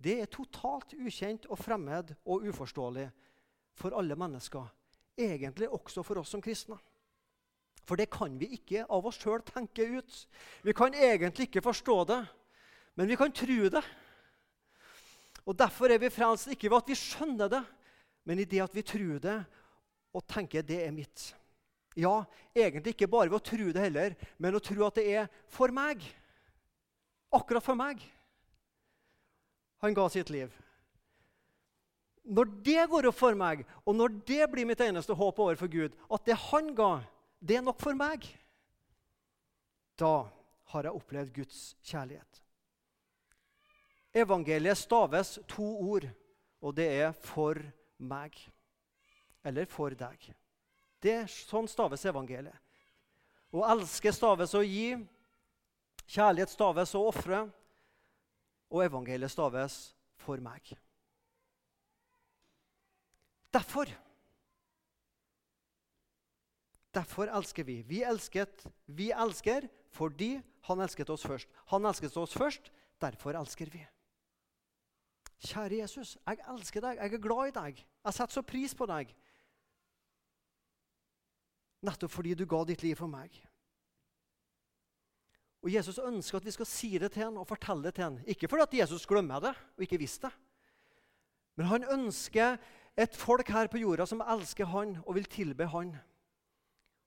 det 0.00 0.16
er 0.22 0.30
totalt 0.32 0.94
ukjent 0.96 1.44
og 1.52 1.58
fremmed 1.60 2.14
og 2.24 2.46
uforståelig 2.48 3.10
for 3.76 3.92
alle 3.96 4.16
mennesker. 4.16 4.70
Egentlig 5.20 5.68
også 5.68 6.04
for 6.06 6.22
oss 6.22 6.32
som 6.32 6.40
kristne. 6.40 6.78
For 7.90 7.98
det 7.98 8.06
kan 8.14 8.36
vi 8.38 8.52
ikke 8.54 8.84
av 8.86 9.08
oss 9.08 9.18
sjøl 9.18 9.42
tenke 9.42 9.82
ut. 9.98 10.18
Vi 10.62 10.74
kan 10.78 10.94
egentlig 10.94 11.48
ikke 11.48 11.64
forstå 11.64 11.96
det, 12.06 12.20
men 12.94 13.10
vi 13.10 13.18
kan 13.18 13.34
tro 13.34 13.64
det. 13.74 13.82
Og 15.42 15.56
Derfor 15.58 15.90
er 15.90 15.98
vi 15.98 16.12
frelst 16.14 16.52
ikke 16.54 16.70
ved 16.70 16.84
at 16.84 16.92
vi 16.92 16.98
skjønner 17.00 17.50
det, 17.50 17.64
men 18.30 18.38
i 18.38 18.46
det 18.46 18.62
at 18.62 18.76
vi 18.76 18.86
tror 18.86 19.18
det 19.18 19.36
og 20.14 20.26
tenker 20.30 20.62
det 20.62 20.78
er 20.84 20.94
mitt. 20.94 21.32
Ja, 21.98 22.22
egentlig 22.54 22.94
ikke 22.94 23.10
bare 23.10 23.26
ved 23.26 23.40
å 23.40 23.48
tro 23.50 23.74
det 23.74 23.82
heller, 23.82 24.14
men 24.38 24.54
å 24.54 24.62
tro 24.62 24.86
at 24.86 25.00
det 25.00 25.08
er 25.10 25.30
for 25.50 25.74
meg. 25.74 26.04
Akkurat 27.34 27.66
for 27.66 27.78
meg. 27.78 27.98
Han 29.82 29.96
ga 29.98 30.06
sitt 30.14 30.30
liv. 30.30 30.54
Når 32.30 32.54
det 32.62 32.86
går 32.92 33.10
opp 33.10 33.18
for 33.18 33.34
meg, 33.34 33.64
og 33.82 33.98
når 33.98 34.20
det 34.28 34.46
blir 34.52 34.68
mitt 34.68 34.82
eneste 34.84 35.16
håp 35.18 35.42
overfor 35.42 35.70
Gud, 35.72 35.98
at 36.06 36.26
det 36.28 36.38
han 36.38 36.70
ga, 36.78 37.00
det 37.40 37.56
er 37.56 37.64
nok 37.64 37.80
for 37.80 37.96
meg, 37.96 38.26
da 39.98 40.28
har 40.72 40.86
jeg 40.86 40.96
opplevd 40.96 41.32
Guds 41.34 41.60
kjærlighet. 41.82 42.42
Evangeliet 44.14 44.78
staves 44.78 45.38
to 45.48 45.64
ord, 45.64 46.08
og 46.60 46.74
det 46.76 46.88
er 47.00 47.12
'for 47.12 47.54
meg' 47.98 48.50
eller 49.44 49.64
'for 49.64 49.90
deg'. 49.90 50.34
Det, 51.00 51.12
er 51.12 51.26
sånn 51.26 51.68
staves 51.68 52.04
evangeliet. 52.04 52.56
Å 53.52 53.64
elske 53.72 54.12
staves 54.12 54.52
å 54.54 54.60
gi. 54.62 54.96
Kjærlighet 56.06 56.50
staves 56.50 56.94
å 56.94 57.06
ofre. 57.08 57.50
Og 58.70 58.84
evangeliet 58.84 59.30
staves 59.30 59.94
for 60.20 60.36
meg. 60.36 60.76
Derfor 63.50 63.88
Derfor 66.94 67.30
elsker 67.30 67.64
vi. 67.64 67.80
Vi, 67.86 68.02
elsket, 68.02 68.64
vi 68.86 69.10
elsker 69.14 69.68
fordi 69.94 70.34
han 70.66 70.82
elsket 70.82 71.10
oss 71.10 71.26
først. 71.26 71.48
Han 71.70 71.86
elsket 71.86 72.16
oss 72.18 72.34
først, 72.34 72.70
derfor 73.02 73.38
elsker 73.38 73.70
vi. 73.70 73.84
Kjære 75.40 75.80
Jesus, 75.80 76.16
jeg 76.26 76.42
elsker 76.52 76.84
deg. 76.84 76.98
Jeg 77.00 77.14
er 77.16 77.22
glad 77.22 77.48
i 77.48 77.54
deg. 77.56 77.84
Jeg 78.04 78.16
setter 78.16 78.36
så 78.36 78.42
pris 78.44 78.74
på 78.76 78.88
deg. 78.90 79.14
Nettopp 81.86 82.12
fordi 82.12 82.34
du 82.36 82.44
ga 82.44 82.60
ditt 82.68 82.82
liv 82.84 82.98
for 82.98 83.08
meg. 83.08 83.38
Og 85.64 85.72
Jesus 85.72 86.00
ønsker 86.00 86.40
at 86.40 86.44
vi 86.44 86.52
skal 86.54 86.68
si 86.68 86.90
det 87.00 87.12
til 87.14 87.26
ham 87.26 87.40
og 87.40 87.48
fortelle 87.48 87.84
det 87.86 87.94
til 87.96 88.06
ham. 88.06 88.20
Ikke 88.28 88.48
fordi 88.48 88.66
at 88.66 88.76
Jesus 88.82 89.06
glemmer 89.08 89.40
det 89.44 89.54
og 89.54 89.84
ikke 89.84 90.00
visste 90.00 90.28
det. 90.28 90.36
Men 91.56 91.68
han 91.68 91.88
ønsker 91.92 92.56
et 92.96 93.16
folk 93.16 93.48
her 93.52 93.68
på 93.68 93.80
jorda 93.80 94.06
som 94.08 94.22
elsker 94.24 94.68
han 94.72 94.96
og 95.04 95.16
vil 95.16 95.28
tilbe 95.28 95.66
han. 95.72 95.92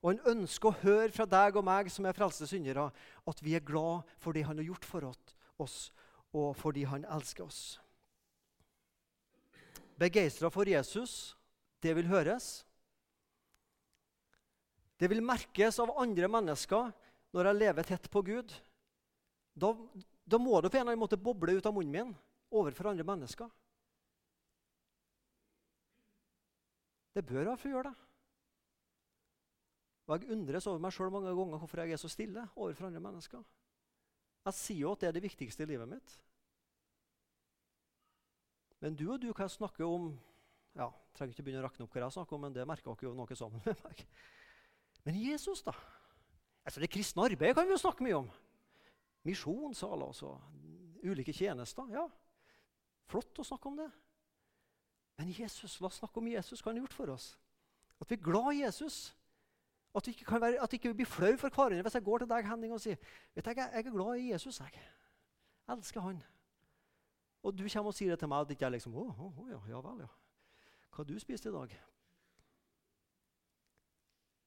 Og 0.04 0.10
han 0.12 0.34
ønsker 0.34 0.68
å 0.68 0.78
høre 0.82 1.12
fra 1.16 1.24
deg 1.24 1.56
og 1.56 1.64
meg 1.64 1.88
som 1.88 2.04
er 2.04 2.16
frelste 2.16 2.44
syndere, 2.44 2.90
at 3.24 3.38
vi 3.40 3.54
er 3.56 3.64
glad 3.64 4.04
for 4.20 4.36
det 4.36 4.44
han 4.44 4.60
har 4.60 4.66
gjort 4.68 4.84
for 4.84 5.06
oss, 5.64 5.78
og 6.36 6.50
fordi 6.60 6.84
han 6.90 7.06
elsker 7.08 7.46
oss. 7.46 7.62
Begeistra 9.96 10.50
for 10.52 10.68
Jesus, 10.68 11.32
det 11.80 11.94
vil 11.96 12.10
høres. 12.10 12.66
Det 15.00 15.08
vil 15.08 15.24
merkes 15.24 15.80
av 15.80 15.96
andre 15.96 16.28
mennesker 16.28 16.92
når 17.34 17.48
jeg 17.48 17.60
lever 17.62 17.88
tett 17.88 18.12
på 18.12 18.22
Gud. 18.28 18.52
Da, 19.56 19.72
da 20.28 20.40
må 20.42 20.60
det 20.60 20.68
på 20.68 20.76
en 20.76 20.84
eller 20.84 20.98
annen 20.98 21.06
måte 21.06 21.16
boble 21.20 21.56
ut 21.56 21.66
av 21.66 21.74
munnen 21.74 21.94
min 21.94 22.14
overfor 22.54 22.92
andre 22.92 23.06
mennesker. 23.06 23.48
Det 27.14 27.22
bør 27.24 27.46
iallfall 27.48 27.72
gjøre 27.72 27.90
det. 27.94 28.13
Og 30.06 30.20
Jeg 30.20 30.30
undres 30.36 30.66
over 30.66 30.82
meg 30.84 30.92
sjøl 30.92 31.12
mange 31.12 31.32
ganger 31.32 31.58
hvorfor 31.58 31.80
jeg 31.80 31.96
er 31.96 32.00
så 32.00 32.10
stille 32.12 32.48
overfor 32.56 32.90
andre 32.90 33.00
mennesker. 33.00 33.42
Jeg 34.44 34.54
sier 34.58 34.82
jo 34.82 34.92
at 34.92 35.00
det 35.00 35.08
er 35.08 35.16
det 35.16 35.24
viktigste 35.24 35.64
i 35.64 35.70
livet 35.70 35.88
mitt. 35.88 36.18
Men 38.84 38.96
du 39.00 39.06
og 39.12 39.22
du 39.22 39.30
kan 39.32 39.48
snakke 39.48 39.86
om 39.88 40.12
ja, 40.76 40.90
trenger 41.14 41.32
ikke 41.32 41.46
begynne 41.46 41.62
å 41.62 41.68
rakne 41.68 41.86
opp 41.86 41.94
hva 41.94 42.02
jeg 42.02 42.16
snakker 42.16 42.36
om, 42.36 42.42
men 42.44 42.54
det 42.56 42.66
merker 42.68 42.90
dere 42.90 43.08
jo 43.08 43.14
noe 43.16 43.38
sammen 43.38 43.62
med 43.64 43.80
meg. 43.86 44.02
Men 45.06 45.20
Jesus, 45.20 45.62
da? 45.64 45.72
Altså 46.64 46.80
Det 46.80 46.90
kristne 46.92 47.24
arbeidet 47.24 47.56
kan 47.56 47.68
vi 47.68 47.72
jo 47.72 47.80
snakke 47.80 48.04
mye 48.04 48.20
om. 48.24 48.30
Misjonssaler 49.24 50.24
og 50.26 51.04
ulike 51.04 51.32
tjenester. 51.32 51.88
Ja, 51.92 52.04
flott 53.08 53.40
å 53.40 53.46
snakke 53.46 53.70
om 53.70 53.80
det. 53.80 53.88
Men 55.20 55.30
Jesus, 55.32 55.78
la 55.80 55.88
oss 55.88 56.00
snakke 56.02 56.20
om 56.20 56.28
Jesus, 56.28 56.60
hva 56.60 56.72
han 56.72 56.80
har 56.80 56.88
gjort 56.88 56.96
for 56.96 57.14
oss. 57.14 57.28
At 58.02 58.10
vi 58.10 58.18
er 58.18 58.26
glad 58.26 58.50
i 58.52 58.64
Jesus. 58.64 59.14
At 59.94 60.06
vi 60.06 60.12
ikke, 60.12 60.40
være, 60.40 60.62
at 60.62 60.72
vi 60.72 60.76
ikke 60.80 60.94
blir 60.94 61.06
flau 61.06 61.36
for 61.38 61.54
hverandre 61.54 61.82
hvis 61.86 61.94
jeg 61.94 62.04
går 62.04 62.22
til 62.22 62.30
deg 62.30 62.48
Henning, 62.48 62.72
og 62.74 62.80
sier 62.82 62.96
vet 63.34 63.46
jeg, 63.46 63.56
jeg 63.56 63.86
er 63.86 63.90
glad 63.90 64.18
i 64.18 64.30
Jesus. 64.32 64.60
Jeg. 64.60 64.72
jeg 64.74 65.76
elsker 65.76 66.00
han. 66.00 66.22
Og 67.44 67.58
du 67.58 67.66
kommer 67.68 67.92
og 67.92 67.94
sier 67.94 68.10
det 68.10 68.18
til 68.18 68.30
meg, 68.32 68.40
at 68.40 68.54
ikke 68.54 68.66
jeg 68.66 68.76
liksom 68.78 68.96
å, 68.96 69.04
å, 69.12 69.28
å, 69.28 69.48
ja, 69.52 69.60
ja 69.68 69.82
vel, 69.84 70.06
ja. 70.06 70.10
Hva 70.94 71.04
du 71.06 71.14
spiste 71.20 71.50
i 71.50 71.54
dag? 71.54 71.76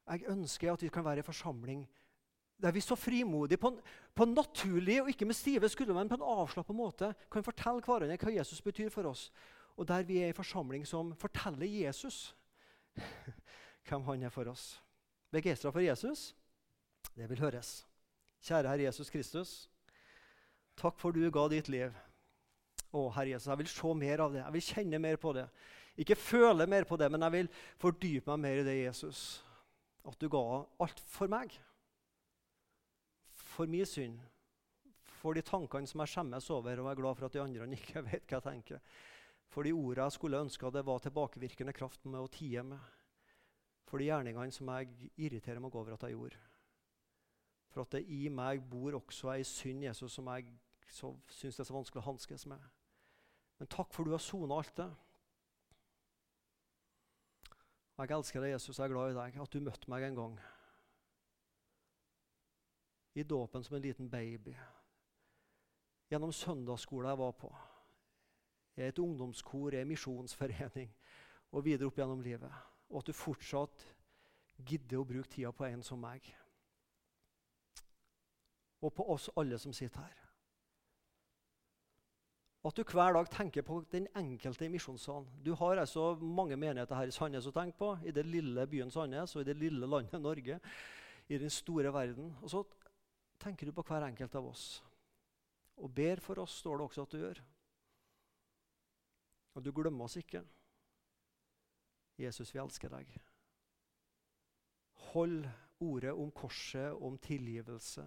Jeg 0.07 0.29
ønsker 0.31 0.71
at 0.71 0.83
vi 0.83 0.91
kan 0.91 1.05
være 1.05 1.23
i 1.23 1.27
forsamling 1.27 1.87
der 2.57 2.71
vi 2.73 2.81
så 2.81 2.95
frimodig, 2.95 3.59
på 3.59 3.69
en, 4.23 4.33
naturlig 4.33 5.01
og 5.01 5.09
ikke 5.09 5.25
med 5.25 5.35
stive 5.37 5.69
skuldre, 5.69 5.93
men 5.93 6.09
på 6.09 6.17
en 6.17 6.25
avslappet 6.25 6.75
måte 6.75 7.11
kan 7.31 7.45
fortelle 7.45 7.83
hverandre 7.85 8.17
hva 8.17 8.33
Jesus 8.33 8.63
betyr 8.65 8.89
for 8.89 9.05
oss. 9.11 9.27
Og 9.77 9.85
der 9.87 10.07
vi 10.07 10.17
er 10.23 10.31
en 10.31 10.39
forsamling 10.39 10.87
som 10.87 11.13
forteller 11.15 11.69
Jesus 11.69 12.35
hvem 13.87 14.07
han 14.09 14.25
er 14.25 14.33
for 14.33 14.49
oss. 14.49 14.79
Begeistra 15.33 15.71
for 15.71 15.83
Jesus? 15.83 16.31
Det 17.15 17.27
vil 17.29 17.41
høres. 17.41 17.81
Kjære 18.45 18.71
Herre 18.71 18.87
Jesus 18.87 19.09
Kristus. 19.11 19.55
Takk 20.77 20.99
for 21.01 21.15
du 21.15 21.25
ga 21.33 21.47
ditt 21.51 21.71
liv. 21.73 21.95
Å, 22.93 23.07
Herre 23.15 23.33
Jesus, 23.33 23.49
jeg 23.49 23.63
vil 23.63 23.71
se 23.71 23.97
mer 23.97 24.23
av 24.23 24.35
det. 24.35 24.43
Jeg 24.45 24.55
vil 24.55 24.67
kjenne 24.69 25.01
mer 25.03 25.19
på 25.19 25.33
det. 25.35 25.47
Ikke 25.97 26.15
føle 26.15 26.67
mer 26.69 26.85
på 26.85 26.95
det, 27.01 27.09
men 27.11 27.25
jeg 27.25 27.33
vil 27.33 27.51
fordype 27.81 28.31
meg 28.35 28.43
mer 28.45 28.61
i 28.61 28.65
det, 28.67 28.79
Jesus 28.85 29.41
at 30.07 30.19
du 30.19 30.29
ga 30.31 30.41
alt 30.83 31.03
for 31.11 31.31
meg. 31.31 31.53
For 33.35 33.69
min 33.69 33.87
synd. 33.87 34.19
For 35.17 35.35
de 35.35 35.43
tankene 35.43 35.89
som 35.89 36.03
jeg 36.03 36.13
skjemmes 36.13 36.49
over, 36.53 36.81
og 36.81 36.91
er 36.91 36.99
glad 36.99 37.17
for 37.17 37.27
at 37.27 37.35
de 37.35 37.41
andre 37.43 37.67
ikke 37.75 38.03
vet 38.09 38.27
hva 38.27 38.39
jeg 38.39 38.47
tenker. 38.47 38.83
For 39.51 39.67
de 39.67 39.73
ordene 39.75 40.07
jeg 40.07 40.17
skulle 40.17 40.43
ønske 40.45 40.71
det 40.75 40.85
var 40.87 41.03
tilbakevirkende 41.03 41.75
kraft 41.75 42.05
med 42.07 42.21
å 42.21 42.31
tie 42.31 42.63
med. 42.63 42.79
For 43.87 43.99
de 43.99 44.09
gjerningene 44.09 44.51
som 44.51 44.69
jeg 44.73 45.11
irriterer 45.15 45.63
meg 45.63 45.75
over 45.75 45.95
at 45.95 46.03
jeg 46.03 46.17
gjorde. 46.17 46.39
For 47.71 47.85
at 47.85 47.95
det 47.95 48.03
i 48.11 48.27
meg 48.33 48.63
bor 48.69 48.97
også 48.99 49.31
ei 49.35 49.45
synd, 49.47 49.85
Jesus, 49.85 50.11
som 50.17 50.27
jeg 50.33 50.49
syns 50.87 51.59
er 51.59 51.67
så 51.67 51.75
vanskelig 51.75 52.01
å 52.01 52.09
hanskes 52.09 52.47
med. 52.49 52.63
Men 53.57 53.69
takk 53.71 53.93
for 53.93 54.05
du 54.05 54.13
har 54.13 54.23
sona 54.23 54.59
alt 54.59 54.75
det. 54.77 54.89
Jeg 57.97 58.13
elsker 58.13 58.43
deg, 58.43 58.51
Jesus. 58.53 58.77
Jeg 58.77 58.85
er 58.85 58.93
glad 58.93 59.11
i 59.11 59.17
deg. 59.17 59.39
At 59.41 59.53
du 59.53 59.63
møtte 59.65 59.89
meg 59.89 60.03
en 60.05 60.19
gang. 60.19 60.35
I 63.17 63.23
dåpen 63.25 63.63
som 63.65 63.77
en 63.77 63.81
liten 63.81 64.09
baby. 64.11 64.53
Gjennom 66.11 66.31
søndagsskolen 66.31 67.09
jeg 67.09 67.19
var 67.23 67.33
på. 67.39 67.49
I 68.77 68.85
et 68.85 68.99
ungdomskor, 69.01 69.73
i 69.73 69.81
en 69.81 69.89
misjonsforening 69.89 70.91
og 71.51 71.65
videre 71.65 71.89
opp 71.89 71.97
gjennom 71.97 72.21
livet. 72.21 72.53
Og 72.89 73.01
at 73.01 73.09
du 73.09 73.15
fortsatt 73.15 73.87
gidder 74.67 75.01
å 75.01 75.07
bruke 75.07 75.29
tida 75.29 75.51
på 75.53 75.67
en 75.67 75.83
som 75.85 75.99
meg. 76.01 76.23
Og 78.81 78.93
på 78.93 79.05
oss 79.13 79.29
alle 79.37 79.59
som 79.59 79.73
sitter 79.75 80.05
her. 80.05 80.23
At 82.67 82.75
du 82.75 82.83
hver 82.83 83.13
dag 83.15 83.29
tenker 83.31 83.63
på 83.63 83.79
den 83.93 84.09
enkelte 84.17 84.65
i 84.65 84.71
Misjonssalen. 84.71 85.27
Du 85.43 85.53
har 85.55 85.79
altså 85.79 86.15
mange 86.19 86.57
menigheter 86.59 86.97
her 86.99 87.07
i 87.07 87.15
Sandnes 87.15 87.47
å 87.47 87.53
tenke 87.55 87.77
på, 87.79 87.93
i 88.03 88.11
det 88.11 88.25
lille 88.27 88.65
byen 88.67 88.91
Sandnes 88.91 89.35
og 89.35 89.43
i 89.43 89.47
det 89.47 89.55
lille 89.55 89.87
landet 89.87 90.19
Norge, 90.21 90.59
i 91.29 91.39
den 91.39 91.53
store 91.53 91.93
verden. 91.93 92.33
Og 92.41 92.51
så 92.51 92.63
tenker 93.39 93.69
du 93.69 93.75
på 93.77 93.85
hver 93.87 94.09
enkelt 94.09 94.35
av 94.35 94.49
oss. 94.49 94.65
Og 95.77 95.93
ber 95.93 96.19
for 96.23 96.41
oss, 96.43 96.57
står 96.59 96.79
det 96.79 96.87
også 96.89 97.05
at 97.05 97.13
du 97.13 97.21
gjør. 97.21 97.41
Og 99.55 99.63
du 99.63 99.71
glemmer 99.71 100.09
oss 100.09 100.17
ikke. 100.19 100.43
Jesus, 102.17 102.53
vi 102.53 102.59
elsker 102.59 102.91
deg. 102.91 103.11
Hold 105.11 105.45
ordet 105.79 106.13
om 106.17 106.31
korset, 106.33 106.93
om 106.93 107.17
tilgivelse, 107.21 108.05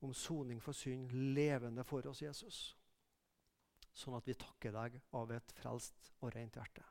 om 0.00 0.14
soning 0.14 0.62
for 0.62 0.76
synd 0.76 1.12
levende 1.12 1.84
for 1.84 2.06
oss, 2.08 2.22
Jesus 2.24 2.76
sånn 3.96 4.16
at 4.18 4.28
vi 4.28 4.36
takker 4.36 4.74
deg 4.74 5.00
av 5.16 5.32
et 5.32 5.56
frelst 5.56 6.12
og 6.20 6.34
rent 6.34 6.56
hjerte. 6.58 6.84